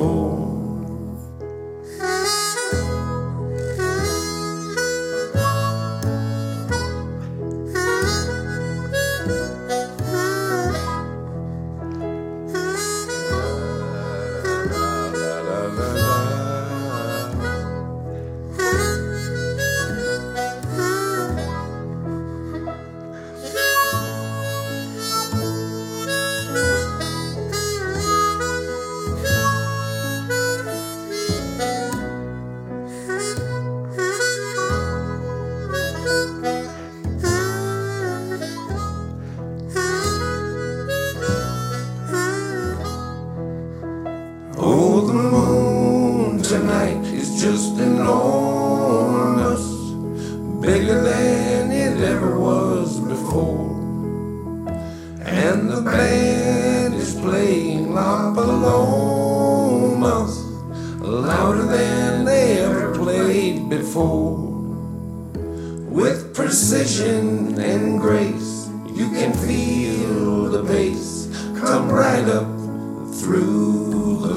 Oh. 0.01 0.38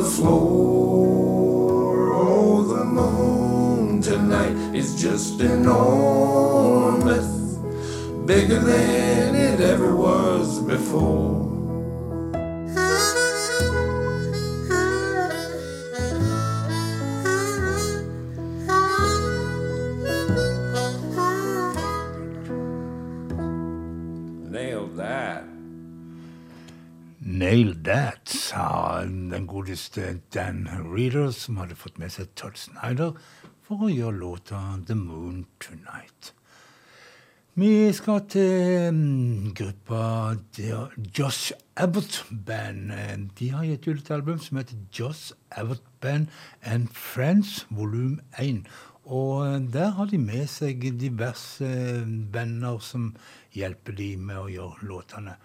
The 0.02 0.10
floor. 0.10 1.94
Oh, 2.12 2.62
the 2.62 2.84
moon 2.84 4.02
tonight 4.02 4.56
is 4.74 5.00
just 5.00 5.40
enormous, 5.40 7.26
bigger 8.26 8.58
than 8.58 9.34
it 9.36 9.60
ever 9.60 9.94
was 9.94 10.60
before. 10.62 11.50
Nailed 24.50 24.96
that. 24.96 25.44
Nail 27.20 27.74
that, 27.82 28.21
sa 28.21 28.21
den 28.21 28.21
godeste 29.62 30.20
Dan 30.34 30.66
Reader, 30.66 31.30
som 31.30 31.56
hadde 31.60 31.76
fått 31.78 31.98
med 32.02 32.10
seg 32.10 32.32
Todd 32.34 32.56
Snyder 32.58 33.12
for 33.62 33.84
å 33.86 33.90
gjøre 33.92 34.18
låta 34.18 34.58
The 34.88 34.96
Moon 34.98 35.44
Tonight. 35.62 36.32
Vi 37.54 37.92
skal 37.94 38.24
til 38.32 38.88
mm, 38.96 39.52
gruppa 39.54 40.34
Josh 41.14 41.54
Abbott 41.76 42.24
Band. 42.32 42.90
De 43.38 43.52
har 43.54 43.68
gitt 43.68 43.86
ut 43.86 44.02
et 44.02 44.10
album 44.16 44.42
som 44.42 44.58
heter 44.58 44.82
Josh 44.90 45.30
Abbott 45.54 45.86
Band 46.02 46.26
and 46.66 46.90
Friends 46.90 47.62
volum 47.70 48.18
1. 48.42 48.64
Og 49.04 49.46
eh, 49.46 49.60
der 49.70 49.94
har 49.94 50.10
de 50.10 50.18
med 50.18 50.50
seg 50.50 50.90
diverse 50.98 51.70
venner 52.34 52.82
som 52.82 53.12
hjelper 53.54 53.94
de 54.00 54.14
med 54.16 54.42
å 54.42 54.50
gjøre 54.50 54.90
låtene. 54.90 55.38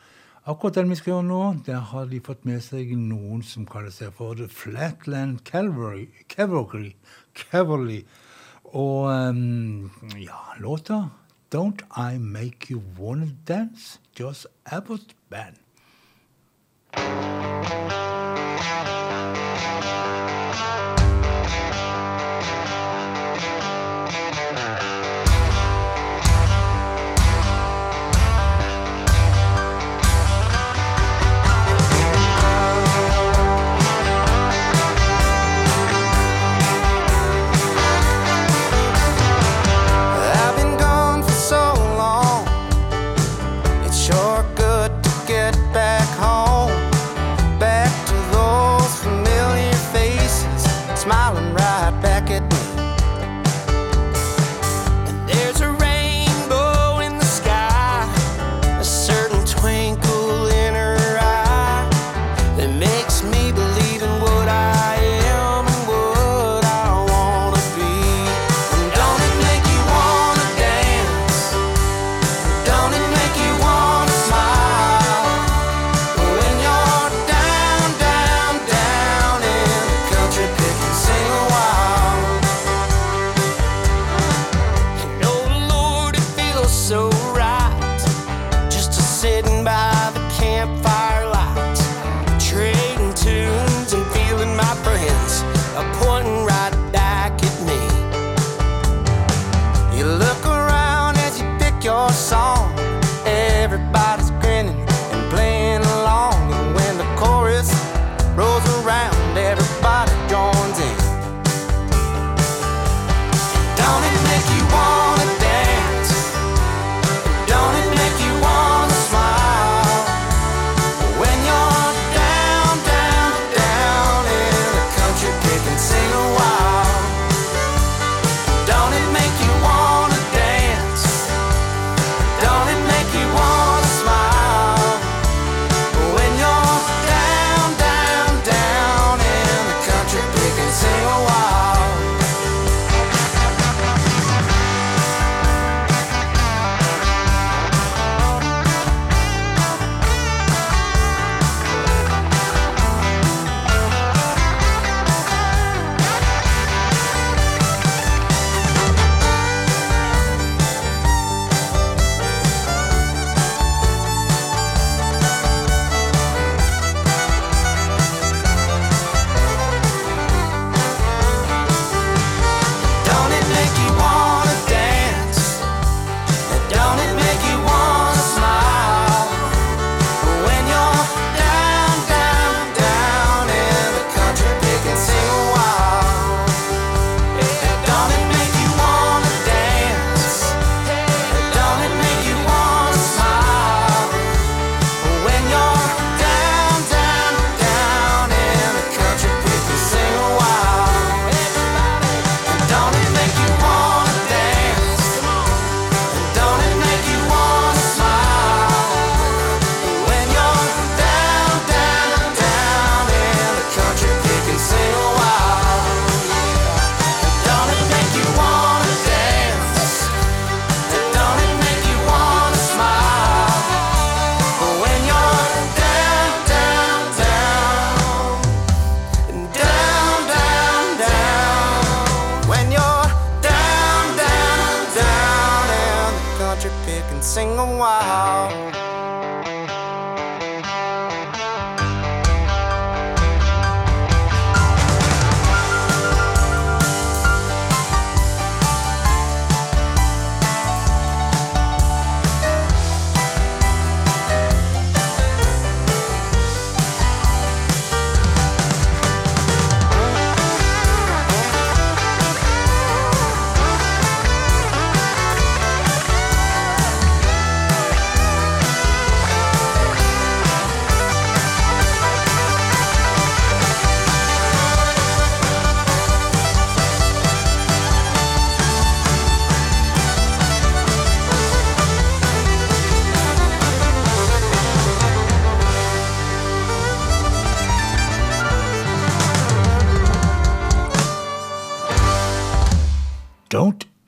Akkurat 0.48 0.76
den 0.76 0.88
vi 0.90 0.96
skal 0.96 1.12
gjøre 1.12 1.24
nå, 1.28 1.40
der 1.66 1.82
har 1.90 2.06
de 2.08 2.22
fått 2.24 2.46
med 2.48 2.62
seg 2.64 2.94
noen 2.96 3.42
som 3.44 3.66
kaller 3.68 3.92
seg 3.92 4.14
for 4.16 4.38
The 4.40 4.48
Flatland 4.48 5.42
Cavalry. 5.44 6.06
Cavalry, 6.32 6.94
Cavalry. 7.36 8.06
Og 8.72 9.12
um, 9.12 9.92
ja, 10.16 10.40
låta 10.64 11.10
Don't 11.52 11.84
I 11.92 12.16
Make 12.16 12.72
You 12.72 12.80
Wanna 12.96 13.28
Dance? 13.48 14.00
Joss 14.16 14.48
Abbott 14.64 15.18
Band. 15.28 15.60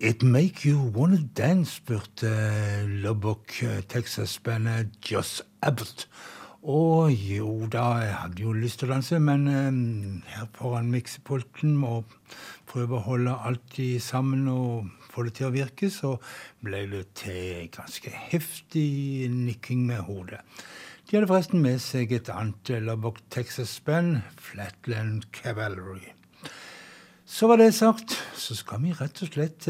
It 0.09 0.23
Make 0.23 0.65
You 0.65 0.91
Wanna 0.95 1.19
Dance, 1.37 1.75
spurte 1.75 2.31
Lubbock 2.87 3.51
Texas-bandet 3.87 4.89
Joss 5.05 5.43
Abbott. 5.61 6.07
Og 6.63 7.11
jo 7.13 7.67
da, 7.69 7.83
jeg 8.01 8.15
hadde 8.15 8.41
jo 8.41 8.55
lyst 8.57 8.81
til 8.81 8.89
å 8.89 8.95
danse, 8.95 9.19
men 9.21 9.45
um, 9.45 10.23
her 10.33 10.49
foran 10.57 10.89
miksepulten 10.89 11.77
må 11.77 11.99
prøve 12.71 12.97
å 12.97 13.05
holde 13.05 13.37
alt 13.37 13.77
sammen 14.01 14.49
og 14.49 14.89
få 15.13 15.27
det 15.27 15.37
til 15.37 15.51
å 15.51 15.53
virke, 15.53 15.93
så 15.93 16.15
ble 16.65 16.87
det 16.89 17.05
til 17.21 17.69
ganske 17.77 18.09
heftig 18.09 19.29
nikking 19.29 19.85
med 19.91 20.07
hodet. 20.09 20.41
De 21.05 21.19
hadde 21.19 21.29
forresten 21.29 21.61
med 21.61 21.77
seg 21.85 22.17
et 22.17 22.33
annet 22.33 22.79
Lubbock 22.81 23.21
Texas-band, 23.29 24.23
Flatland 24.41 25.29
Cavalry. 25.37 26.15
Så 27.29 27.47
var 27.47 27.59
det 27.61 27.75
sagt, 27.77 28.15
så 28.33 28.55
skal 28.57 28.79
vi 28.81 28.91
rett 28.97 29.19
og 29.21 29.29
slett 29.29 29.67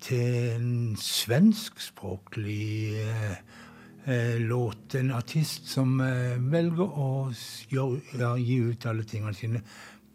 til 0.00 0.30
en 0.56 0.94
svenskspråklig 0.96 2.70
eh, 3.02 3.34
eh, 4.08 4.38
låt. 4.40 4.96
En 4.96 5.12
artist 5.12 5.68
som 5.68 6.00
eh, 6.00 6.38
velger 6.40 6.88
å 6.88 7.08
gjør, 7.68 7.98
ja, 8.16 8.30
gi 8.40 8.56
ut 8.70 8.86
alle 8.88 9.04
tingene 9.04 9.36
sine 9.36 9.60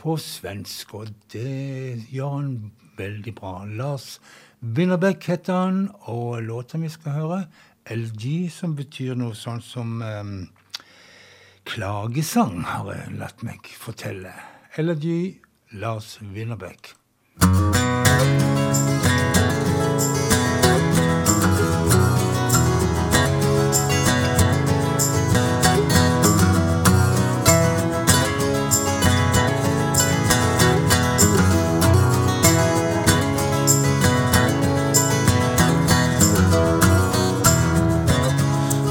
på 0.02 0.16
svensk. 0.18 0.96
Og 0.98 1.12
det 1.30 2.02
gjør 2.10 2.34
han 2.40 2.50
veldig 2.98 3.36
bra. 3.38 3.54
Lars 3.70 4.18
Winnerbäck 4.66 5.30
heter 5.30 5.62
han, 5.62 5.80
og 6.10 6.42
låta 6.48 6.82
vi 6.82 6.90
skal 6.90 7.18
høre, 7.20 7.40
LG, 7.94 8.50
som 8.58 8.74
betyr 8.74 9.14
noe 9.22 9.38
sånt 9.38 9.70
som 9.70 10.02
eh, 10.02 10.34
klagesang, 11.70 12.58
har 12.74 12.90
jeg 12.98 13.16
latt 13.22 13.46
meg 13.46 13.70
fortelle. 13.78 14.34
LG, 14.82 15.14
Lars. 15.74 16.20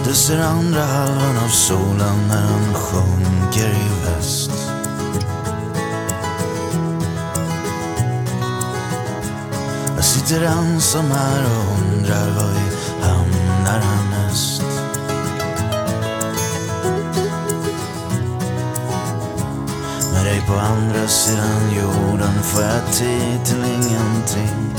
Det 0.05 0.15
ser 0.15 0.41
andra 0.41 0.81
halvan 0.81 1.37
av 1.45 1.49
solen 1.49 2.29
när 2.29 2.43
den 2.43 2.75
sjunker 2.75 3.71
i 3.71 4.00
Sitter 10.11 10.43
ensam 10.43 11.11
her 11.15 11.45
og 11.47 11.67
undrar 11.73 12.31
var 12.35 12.49
vi 12.55 12.65
hamnar 13.03 13.81
härnäst. 13.81 14.63
Med 20.13 20.25
dig 20.25 20.43
på 20.47 20.55
andra 20.55 21.09
sidan 21.09 21.71
jorden 21.77 22.43
får 22.43 22.63
jag 22.63 22.93
tid 22.93 23.45
till 23.45 23.65
ingenting. 23.65 24.75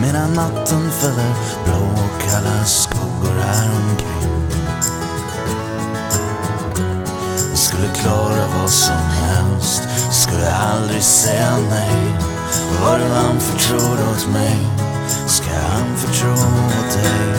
Medan 0.00 0.34
natten 0.34 0.90
fäller 0.90 1.34
blåkalla 1.64 2.64
skuggor 2.64 3.40
här 3.40 3.70
omkring. 3.70 4.50
Skulle 7.54 7.88
klara 7.94 8.46
vad 8.58 8.70
som 8.70 9.02
helst, 9.22 9.82
skulle 10.10 10.52
aldrig 10.54 11.02
säga 11.02 11.56
nej. 11.70 12.35
Vad 12.82 13.00
du 13.00 13.04
anförtror 13.04 13.98
åt 14.10 14.28
mig, 14.32 14.58
ska 15.26 15.50
jag 15.50 15.80
anförtro 15.80 16.32
åt 16.32 16.92
dig. 16.92 17.36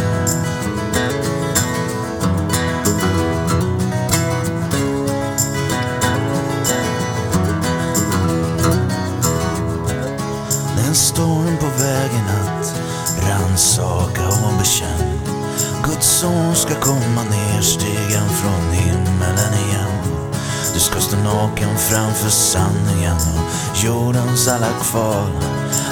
Det 10.76 10.84
är 10.84 10.88
en 10.88 10.96
storm 10.96 11.58
på 11.60 11.84
vägen 11.84 12.26
att 12.30 12.74
rannsaka 13.30 14.28
och 14.28 14.58
bekänn. 14.60 15.20
Guds 15.84 16.08
son 16.08 16.56
ska 16.56 16.76
komma 16.80 17.24
ner 17.24 17.62
stigen 17.62 18.30
från 18.30 18.72
himmelen 18.72 19.54
igen. 19.54 19.97
Stå 21.08 21.18
naken 21.18 21.78
framför 21.78 22.30
sanningen 22.30 23.16
och 23.16 23.78
jordens 23.78 24.48
alla 24.48 24.68
kval. 24.82 25.32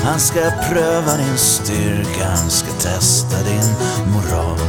Han 0.04 0.20
ska 0.20 0.40
pröva 0.70 1.18
din 1.18 1.38
styrka, 1.38 2.28
han 2.30 2.50
ska 2.50 2.72
testa 2.72 3.38
din 3.44 3.72
moral. 4.14 4.60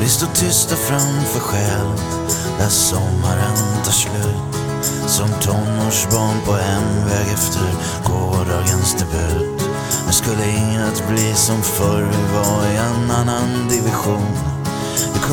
Vi 0.00 0.08
står 0.08 0.26
tysta 0.26 0.76
framför 0.76 1.40
skälet 1.40 2.38
där 2.58 2.68
sommaren 2.68 3.84
tar 3.84 3.92
slut. 3.92 4.60
Som 5.06 5.28
tonårsbarn 5.28 6.40
på 6.46 6.52
hemväg 6.52 7.32
efter 7.34 7.74
gårdagens 8.04 8.94
debut. 8.94 9.62
Men 10.04 10.12
skulle 10.12 10.50
inget 10.50 11.08
bli 11.08 11.34
som 11.34 11.62
förr, 11.62 12.02
vi 12.02 12.36
var 12.36 12.72
i 12.72 12.76
en 12.76 13.10
annan 13.10 13.68
division. 13.68 14.49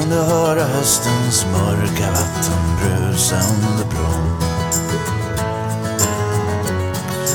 Kunde 0.02 0.16
höra 0.16 0.64
höstens 0.64 1.46
mörka 1.52 2.12
vatten 2.12 2.78
brusa 2.82 3.36
under 3.36 3.86
bron. 3.86 4.38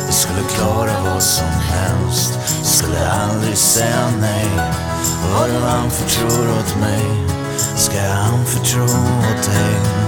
Vi 0.07 0.13
skulle 0.13 0.43
klara 0.57 0.93
vad 1.05 1.23
som 1.23 1.47
helst, 1.47 2.39
skulle 2.63 3.11
aldrig 3.11 3.57
säga 3.57 4.11
nej. 4.21 4.47
Vad 5.33 5.51
du 5.51 5.67
anförtror 5.67 6.51
åt 6.59 6.81
mig, 6.81 7.03
ska 7.77 7.97
jag 7.97 8.17
anförtro 8.17 8.85
åt 8.85 9.47
dig. 9.47 10.01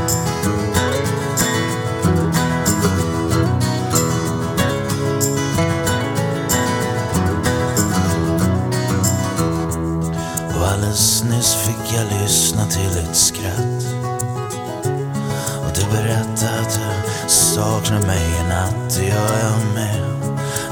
Jag 11.94 12.22
lyssna 12.22 12.66
till 12.66 12.98
ett 12.98 13.16
skratt. 13.16 13.84
Och 15.64 15.72
du 15.74 15.96
berättade 15.96 16.60
att 16.60 16.80
du 16.80 17.28
saknar 17.30 18.00
mig 18.06 18.22
i 18.40 18.48
natt, 18.48 18.96
det 18.96 19.04
gör 19.04 19.38
jag 19.42 19.74
med. 19.74 20.04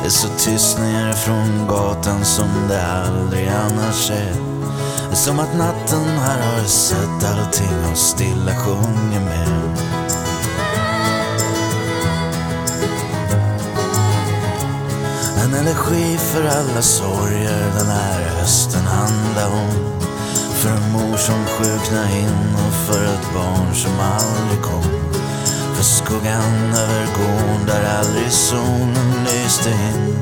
Det 0.01 0.07
är 0.07 0.11
så 0.11 0.29
tyst 0.39 0.79
nere 0.79 1.13
från 1.13 1.67
gatan 1.69 2.25
som 2.25 2.49
det 2.69 2.83
aldrig 2.87 3.49
annars 3.49 4.11
är. 4.11 4.35
Det 5.09 5.13
är 5.13 5.17
som 5.17 5.39
att 5.39 5.57
natten 5.57 6.05
här 6.19 6.41
har 6.41 6.65
sett 6.65 7.25
allting 7.25 7.91
och 7.93 7.99
stilla 7.99 8.55
sjunger 8.55 9.21
med. 9.21 9.49
En 15.45 15.55
energi 15.55 16.19
för 16.19 16.45
alla 16.45 16.83
sorger 16.83 17.73
den 17.79 17.87
här 17.87 18.23
hösten 18.39 18.83
handlar 18.83 19.47
om. 19.47 20.03
För 20.63 20.71
en 20.71 20.93
mor 20.93 21.17
som 21.17 21.47
sjukna 21.47 22.11
in 22.11 22.55
och 22.55 22.75
för 22.75 23.05
ett 23.05 23.35
barn 23.35 23.75
som 23.75 23.93
aldrig 24.01 24.63
kom. 24.63 25.13
För 25.75 25.83
skuggan 25.83 26.75
över 26.75 27.07
gården 27.07 27.67
där 27.67 27.99
aldrig 27.99 28.33
solen 28.33 29.25
lyste 29.25 29.71
in. 29.71 30.17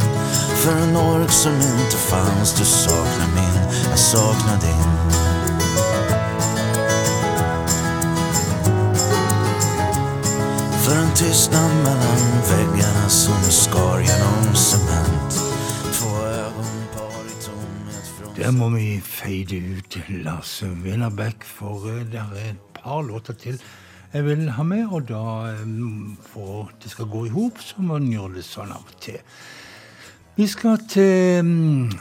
För 0.54 0.72
en 0.72 0.96
ork 0.96 1.30
som 1.30 1.52
inte 1.52 1.96
fanns, 1.96 2.52
du 2.52 2.64
saknar 2.64 3.26
min, 3.34 3.80
jag 3.90 3.98
saknar 3.98 4.60
din. 4.60 5.10
För 10.82 10.96
en 10.96 11.14
tystnad 11.14 11.70
mellan 11.84 12.42
väggarna 12.50 13.08
som 13.08 13.42
skar 13.50 14.00
genom 14.00 14.54
cement. 14.54 15.29
Der 18.40 18.50
må 18.56 18.70
vi 18.72 19.00
fade 19.04 19.58
ut 19.60 19.98
Lars 20.08 20.62
Winnerbeck, 20.64 21.44
for 21.44 21.84
eh, 21.90 22.06
det 22.08 22.22
er 22.22 22.38
et 22.50 22.60
par 22.74 23.02
låter 23.02 23.36
til 23.36 23.58
jeg 24.14 24.24
vil 24.24 24.46
ha 24.56 24.62
med. 24.64 24.86
Og 24.88 25.08
da, 25.08 25.24
eh, 25.50 25.66
for 26.32 26.70
at 26.70 26.78
det 26.82 26.90
skal 26.90 27.10
gå 27.12 27.26
i 27.26 27.34
hop, 27.34 27.60
så 27.60 27.84
må 27.84 27.98
en 28.00 28.08
gjøre 28.08 28.38
det 28.38 28.46
sånn 28.48 28.72
av 28.72 28.88
og 28.88 28.96
til. 29.04 29.20
Vi 30.38 30.46
skal 30.48 30.80
til 30.88 31.44
mm, 31.44 31.92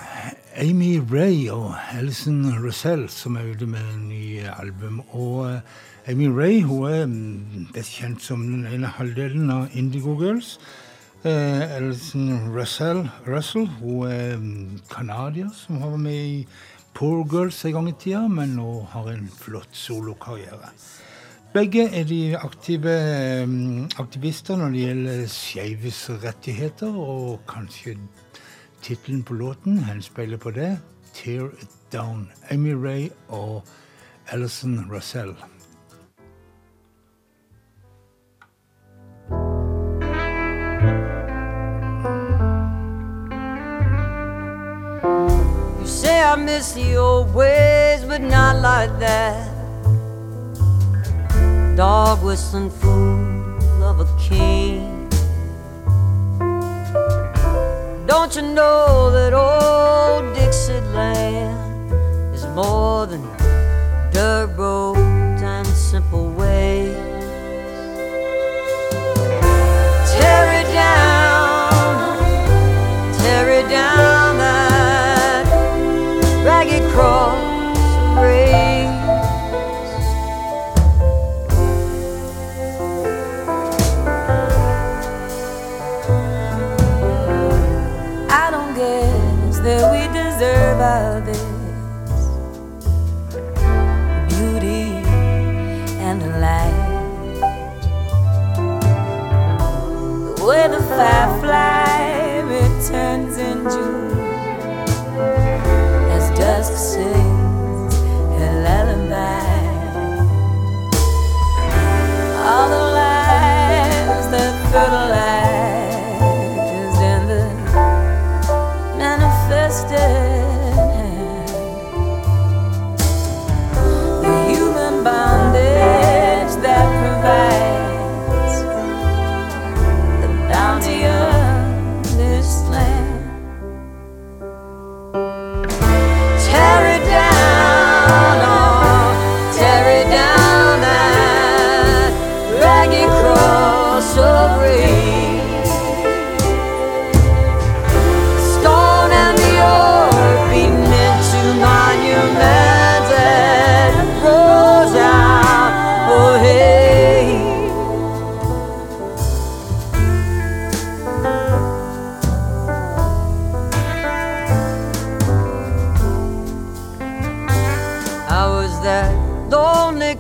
Amy 0.63 1.01
Ray 1.11 1.49
og 1.51 1.75
Alison 1.91 2.55
Russell, 2.63 3.09
som 3.09 3.35
er 3.35 3.51
ute 3.51 3.67
med 3.67 3.83
en 3.97 4.07
ny 4.07 4.39
album. 4.47 5.01
Og 5.11 5.43
eh, 5.51 5.59
Amy 6.07 6.31
Ray 6.31 6.61
hun 6.61 6.87
er 6.87 7.03
mm, 7.05 7.73
best 7.75 7.99
kjent 7.99 8.23
som 8.23 8.47
den 8.47 8.63
ene 8.63 8.95
halvdelen 8.95 9.51
av 9.51 9.75
Indigo 9.75 10.15
Girls. 10.23 10.55
Eh, 11.26 11.76
Alison 11.76 12.55
Russell, 12.55 13.09
Russell 13.28 13.67
hun 13.67 14.07
er 14.07 14.38
mm, 14.38 14.80
canadier 14.88 15.49
som 15.51 15.82
har 15.82 15.91
vært 15.91 16.03
med 16.05 16.15
i 16.15 16.38
Poor 16.95 17.26
Girls 17.28 17.59
en 17.67 17.74
gang 17.76 17.89
i 17.91 17.93
tida, 17.99 18.22
men 18.32 18.53
nå 18.55 18.67
har 18.93 19.09
en 19.11 19.28
flott 19.28 19.76
solokarriere. 19.76 20.72
Begge 21.51 21.89
er 21.91 22.07
de 22.07 22.22
aktive 22.39 22.95
mm, 23.51 23.89
aktivister 23.99 24.55
når 24.61 24.72
det 24.72 24.86
gjelder 24.86 25.28
skeives 25.36 26.01
rettigheter, 26.24 26.95
og 26.95 27.43
kanskje 27.51 27.97
tittelen 28.80 29.26
på 29.28 29.36
låten 29.36 29.84
henspeiler 29.89 30.39
på 30.39 30.55
det. 30.55 30.78
'Tear 31.11 31.51
It 31.59 31.76
Down'. 31.91 32.30
Amy 32.49 32.72
Ray 32.80 33.09
og 33.28 33.65
Alison 34.32 34.86
Russell. 34.88 35.36
I 46.22 46.36
miss 46.36 46.74
the 46.74 46.95
old 46.97 47.34
ways, 47.34 48.03
but 48.03 48.22
not 48.22 48.61
like 48.61 48.99
that. 48.99 49.49
Dog 51.76 52.22
whistling 52.24 52.70
fool 52.70 53.84
of 53.84 53.99
a 54.01 54.07
king. 54.20 55.07
Don't 58.05 58.36
you 58.36 58.41
know 58.41 59.09
that 59.11 59.34
old 59.34 60.36
Dixieland 60.36 61.93
is 62.36 62.45
more 62.47 63.05
than 63.07 63.24
dirt 64.11 64.51
roads 64.57 65.41
and 65.41 65.67
simple 65.67 66.28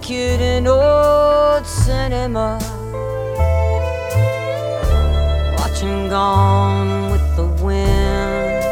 kid 0.01 0.41
in 0.41 0.67
old 0.67 1.65
cinema, 1.65 2.57
watching 5.57 6.09
Gone 6.09 7.11
with 7.11 7.35
the 7.35 7.45
Wind. 7.63 8.63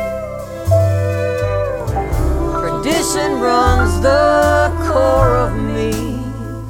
Tradition 2.59 3.39
runs 3.39 4.01
the 4.01 4.71
core 4.87 5.35
of 5.35 5.53
me, 5.55 5.91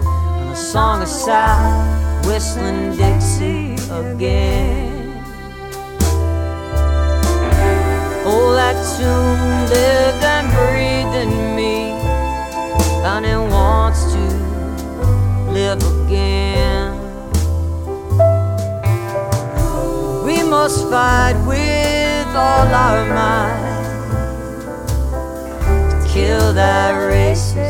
and 0.01 0.51
a 0.51 0.55
song 0.55 1.01
aside, 1.01 2.25
whistling 2.25 2.95
Dixie 2.97 3.75
again. 3.91 5.23
Oh, 8.25 8.53
that 8.55 8.75
tune 8.97 9.69
lived 9.69 10.23
and 10.23 10.47
breathed 10.57 11.15
in 11.23 11.55
me, 11.55 11.91
and 13.05 13.25
it 13.25 13.46
again. 16.07 16.95
We 20.23 20.41
must 20.43 20.89
fight 20.89 21.35
with 21.45 22.27
all 22.35 22.67
our 22.67 23.05
might 23.13 23.67
to 25.91 26.07
kill 26.07 26.53
that 26.53 26.93
racist 26.95 27.66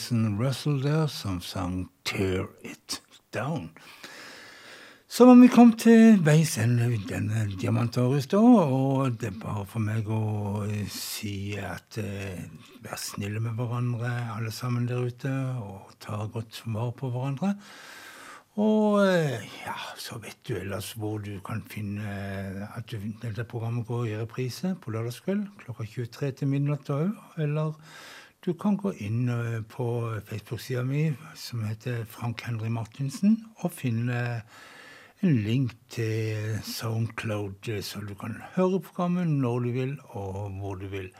og 0.00 0.06
Alison 0.06 0.38
Russell 0.40 0.82
der 0.82 1.06
som 1.06 1.40
sang 1.40 1.90
'Tear 2.04 2.46
It 2.64 3.02
Down'. 3.36 3.68
Så 5.08 5.26
var 5.26 5.34
vi 5.34 5.48
kommet 5.48 5.78
til 5.78 6.24
veis 6.24 6.58
ende 6.58 6.94
i 6.94 6.96
denne 7.08 7.50
Diamantaris 7.60 8.26
da, 8.26 8.38
og 8.38 9.20
det 9.20 9.26
er 9.26 9.40
bare 9.42 9.66
for 9.66 9.80
meg 9.80 10.08
å 10.08 10.64
eh, 10.64 10.88
si 10.88 11.56
at 11.58 11.98
eh, 11.98 12.46
vær 12.80 12.96
snille 12.96 13.40
med 13.40 13.52
hverandre, 13.58 14.36
alle 14.36 14.50
sammen 14.50 14.88
der 14.88 15.04
ute, 15.04 15.32
og 15.60 15.90
ta 16.00 16.24
godt 16.32 16.62
vare 16.66 16.92
på 16.92 17.10
hverandre. 17.10 17.54
Og 18.56 19.06
eh, 19.06 19.44
ja, 19.66 19.76
så 19.96 20.18
vet 20.18 20.38
du 20.48 20.54
ellers 20.56 20.92
hvor 20.96 21.18
du 21.18 21.40
kan 21.44 21.60
finne 21.68 22.06
eh, 22.06 22.78
at 22.78 22.88
du, 22.88 22.96
dette 23.20 23.44
programmet 23.44 23.86
går 23.86 24.06
i 24.06 24.16
reprise 24.22 24.76
på 24.80 24.94
lørdagskveld 24.94 25.44
klokka 25.58 25.84
23 25.84 26.30
til 26.30 26.48
midnatt. 26.48 26.88
Eller 27.36 27.74
du 28.40 28.54
kan 28.56 28.76
gå 28.80 28.94
inn 29.04 29.28
eh, 29.28 29.60
på 29.68 29.86
Facebook-sida 30.24 30.80
mi 30.88 31.10
som 31.36 31.64
heter 31.68 32.06
Frank 32.08 32.40
Henry 32.46 32.70
Martinsen, 32.72 33.36
og 33.60 33.74
finne 33.76 34.20
en 35.20 35.36
link 35.44 35.74
til 35.92 36.56
Soundcloud, 36.64 37.68
eh, 37.68 37.82
så 37.84 38.00
du 38.00 38.14
kan 38.16 38.38
høre 38.54 38.80
programmet 38.80 39.28
når 39.28 39.66
du 39.66 39.70
vil, 39.74 39.92
og 40.16 40.56
hvor 40.56 40.80
du 40.80 40.88
vil. 40.88 41.10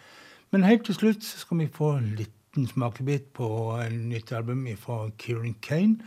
Men 0.50 0.64
helt 0.64 0.88
til 0.88 0.96
slutt 0.96 1.28
skal 1.28 1.60
vi 1.60 1.68
få 1.68 1.92
en 1.98 2.14
liten 2.16 2.66
smakebit 2.66 3.28
på 3.36 3.50
en 3.84 4.08
nytt 4.08 4.32
album 4.32 4.64
fra 4.80 5.10
Kieran 5.20 5.54
Kane. 5.60 6.00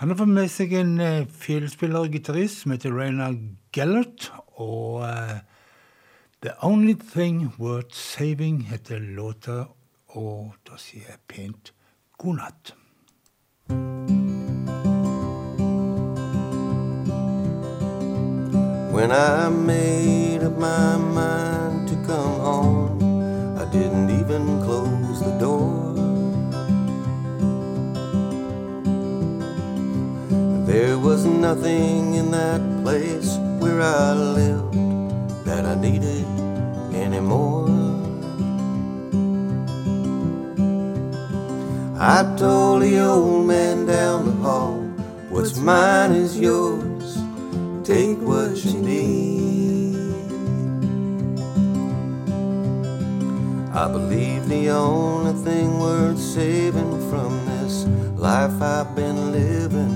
Han 0.00 0.12
har 0.12 0.20
fått 0.20 0.32
med 0.36 0.52
seg 0.52 0.76
en 0.76 0.94
uh, 1.00 1.26
filspiller 1.28 2.04
og 2.04 2.12
gitarist 2.12 2.62
som 2.62 2.76
heter 2.76 2.92
Raina 2.94 3.32
Gellert. 3.74 4.30
Og 4.60 5.02
uh, 5.02 5.40
The 6.44 6.54
Only 6.64 6.94
Thing 7.00 7.50
Worth 7.58 7.96
Saving 7.96 8.62
heter 8.70 9.00
låta, 9.00 9.66
og 10.12 10.54
da 10.66 10.76
sier 10.78 11.06
jeg 11.08 11.52
natt. 12.34 12.74
When 18.92 19.12
I 19.12 19.48
made 19.48 20.42
up 20.42 20.58
my 20.58 20.96
mind 20.96 21.88
to 21.88 21.94
come 22.06 22.40
home, 22.40 22.98
I 23.56 23.64
didn't 23.72 24.10
even 24.10 24.60
close 24.64 25.20
the 25.20 25.38
door. 25.38 25.94
There 30.66 30.98
was 30.98 31.24
nothing 31.24 32.14
in 32.14 32.30
that 32.32 32.60
place 32.82 33.38
where 33.60 33.80
I 33.80 34.12
lived 34.14 34.74
that 35.44 35.64
I 35.64 35.74
needed 35.76 36.26
anymore. 36.94 37.59
I 42.02 42.22
told 42.38 42.80
the 42.80 42.98
old 42.98 43.46
man 43.46 43.84
down 43.84 44.24
the 44.24 44.32
hall, 44.32 44.80
What's 45.28 45.58
mine 45.58 46.12
is 46.12 46.40
yours, 46.40 47.18
take 47.84 48.16
what 48.22 48.56
you 48.64 48.72
need. 48.72 49.96
I 53.74 53.86
believe 53.92 54.48
the 54.48 54.70
only 54.70 55.34
thing 55.44 55.78
worth 55.78 56.18
saving 56.18 57.10
from 57.10 57.44
this 57.44 57.84
life 58.16 58.62
I've 58.62 58.96
been 58.96 59.32
living 59.32 59.92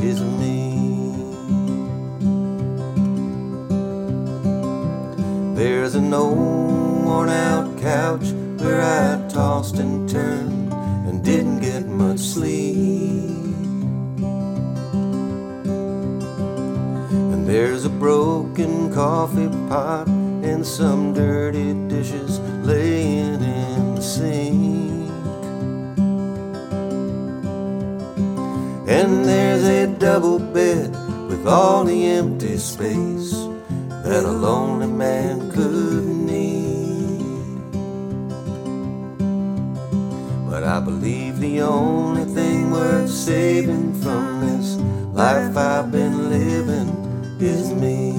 is 0.00 0.20
me. 0.20 1.14
There's 5.54 5.94
an 5.94 6.12
old 6.12 7.04
worn 7.04 7.28
out 7.28 7.78
couch 7.78 8.32
where 8.60 8.82
I 8.82 9.28
tossed 9.28 9.76
and 9.76 10.10
turned 10.10 10.63
didn't 11.24 11.60
get 11.60 11.86
much 11.86 12.18
sleep. 12.18 13.30
And 17.32 17.48
there's 17.48 17.86
a 17.86 17.88
broken 17.88 18.92
coffee 18.92 19.48
pot 19.68 20.06
and 20.06 20.66
some 20.66 21.14
dirty 21.14 21.72
dishes 21.88 22.38
laying 22.62 23.42
in 23.42 23.94
the 23.94 24.02
sink. 24.02 25.10
And 28.86 29.24
there's 29.24 29.64
a 29.64 29.86
double 29.86 30.38
bed 30.38 30.90
with 31.28 31.46
all 31.48 31.84
the 31.84 32.04
empty 32.04 32.58
space 32.58 33.32
that 34.04 34.24
a 34.24 34.30
lonely 34.30 34.88
man 34.88 35.50
could 35.50 36.23
I 40.74 40.80
believe 40.80 41.38
the 41.38 41.60
only 41.60 42.24
thing 42.24 42.72
worth 42.72 43.08
saving 43.08 43.94
from 44.02 44.40
this 44.40 44.74
life 45.14 45.56
I've 45.56 45.92
been 45.92 46.28
living 46.28 46.88
is 47.38 47.72
me. 47.72 48.10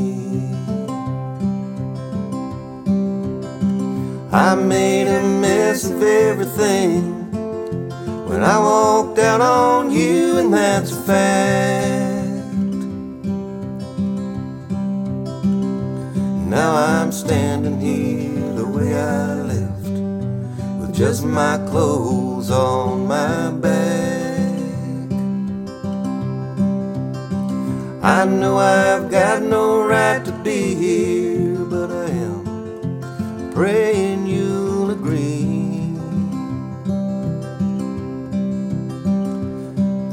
I 4.31 4.55
made 4.55 5.07
a 5.09 5.21
mess 5.21 5.83
of 5.89 6.01
everything 6.01 7.29
when 8.25 8.41
I 8.41 8.57
walked 8.57 9.19
out 9.19 9.41
on 9.41 9.91
you, 9.91 10.37
and 10.37 10.53
that's 10.53 10.93
a 10.93 11.01
fact. 11.01 12.25
Now 16.47 16.73
I'm 16.73 17.11
standing 17.11 17.81
here 17.81 18.04
just 20.95 21.25
my 21.25 21.57
clothes 21.69 22.49
on 22.49 23.05
my 23.05 23.51
back. 23.51 25.11
I 28.01 28.23
know 28.23 28.57
I've 28.57 29.11
got 29.11 29.43
no 29.43 29.85
right 29.85 30.23
to 30.23 30.31
be 30.31 30.73
here, 30.73 31.57
but 31.65 31.91
I 31.91 32.09
am 32.11 33.51
praying 33.51 34.25
you'll 34.25 34.91
agree 34.91 35.91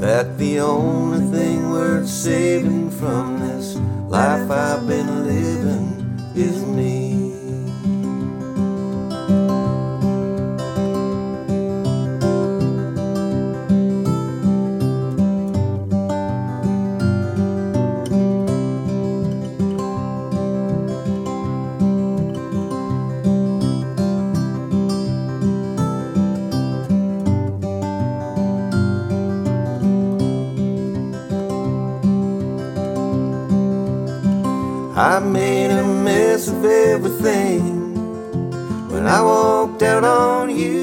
that 0.00 0.36
the 0.38 0.58
only 0.58 1.20
thing 1.30 1.70
worth 1.70 2.08
saving 2.08 2.90
from 2.90 3.38
this 3.38 3.76
life 4.08 4.50
I've 4.50 4.88
been 4.88 5.28
living 5.28 5.51
I 34.94 35.20
made 35.20 35.70
a 35.70 35.82
mess 35.82 36.48
of 36.48 36.62
everything 36.66 37.94
when 38.90 39.06
I 39.06 39.22
walked 39.22 39.82
out 39.82 40.04
on 40.04 40.50
you, 40.54 40.81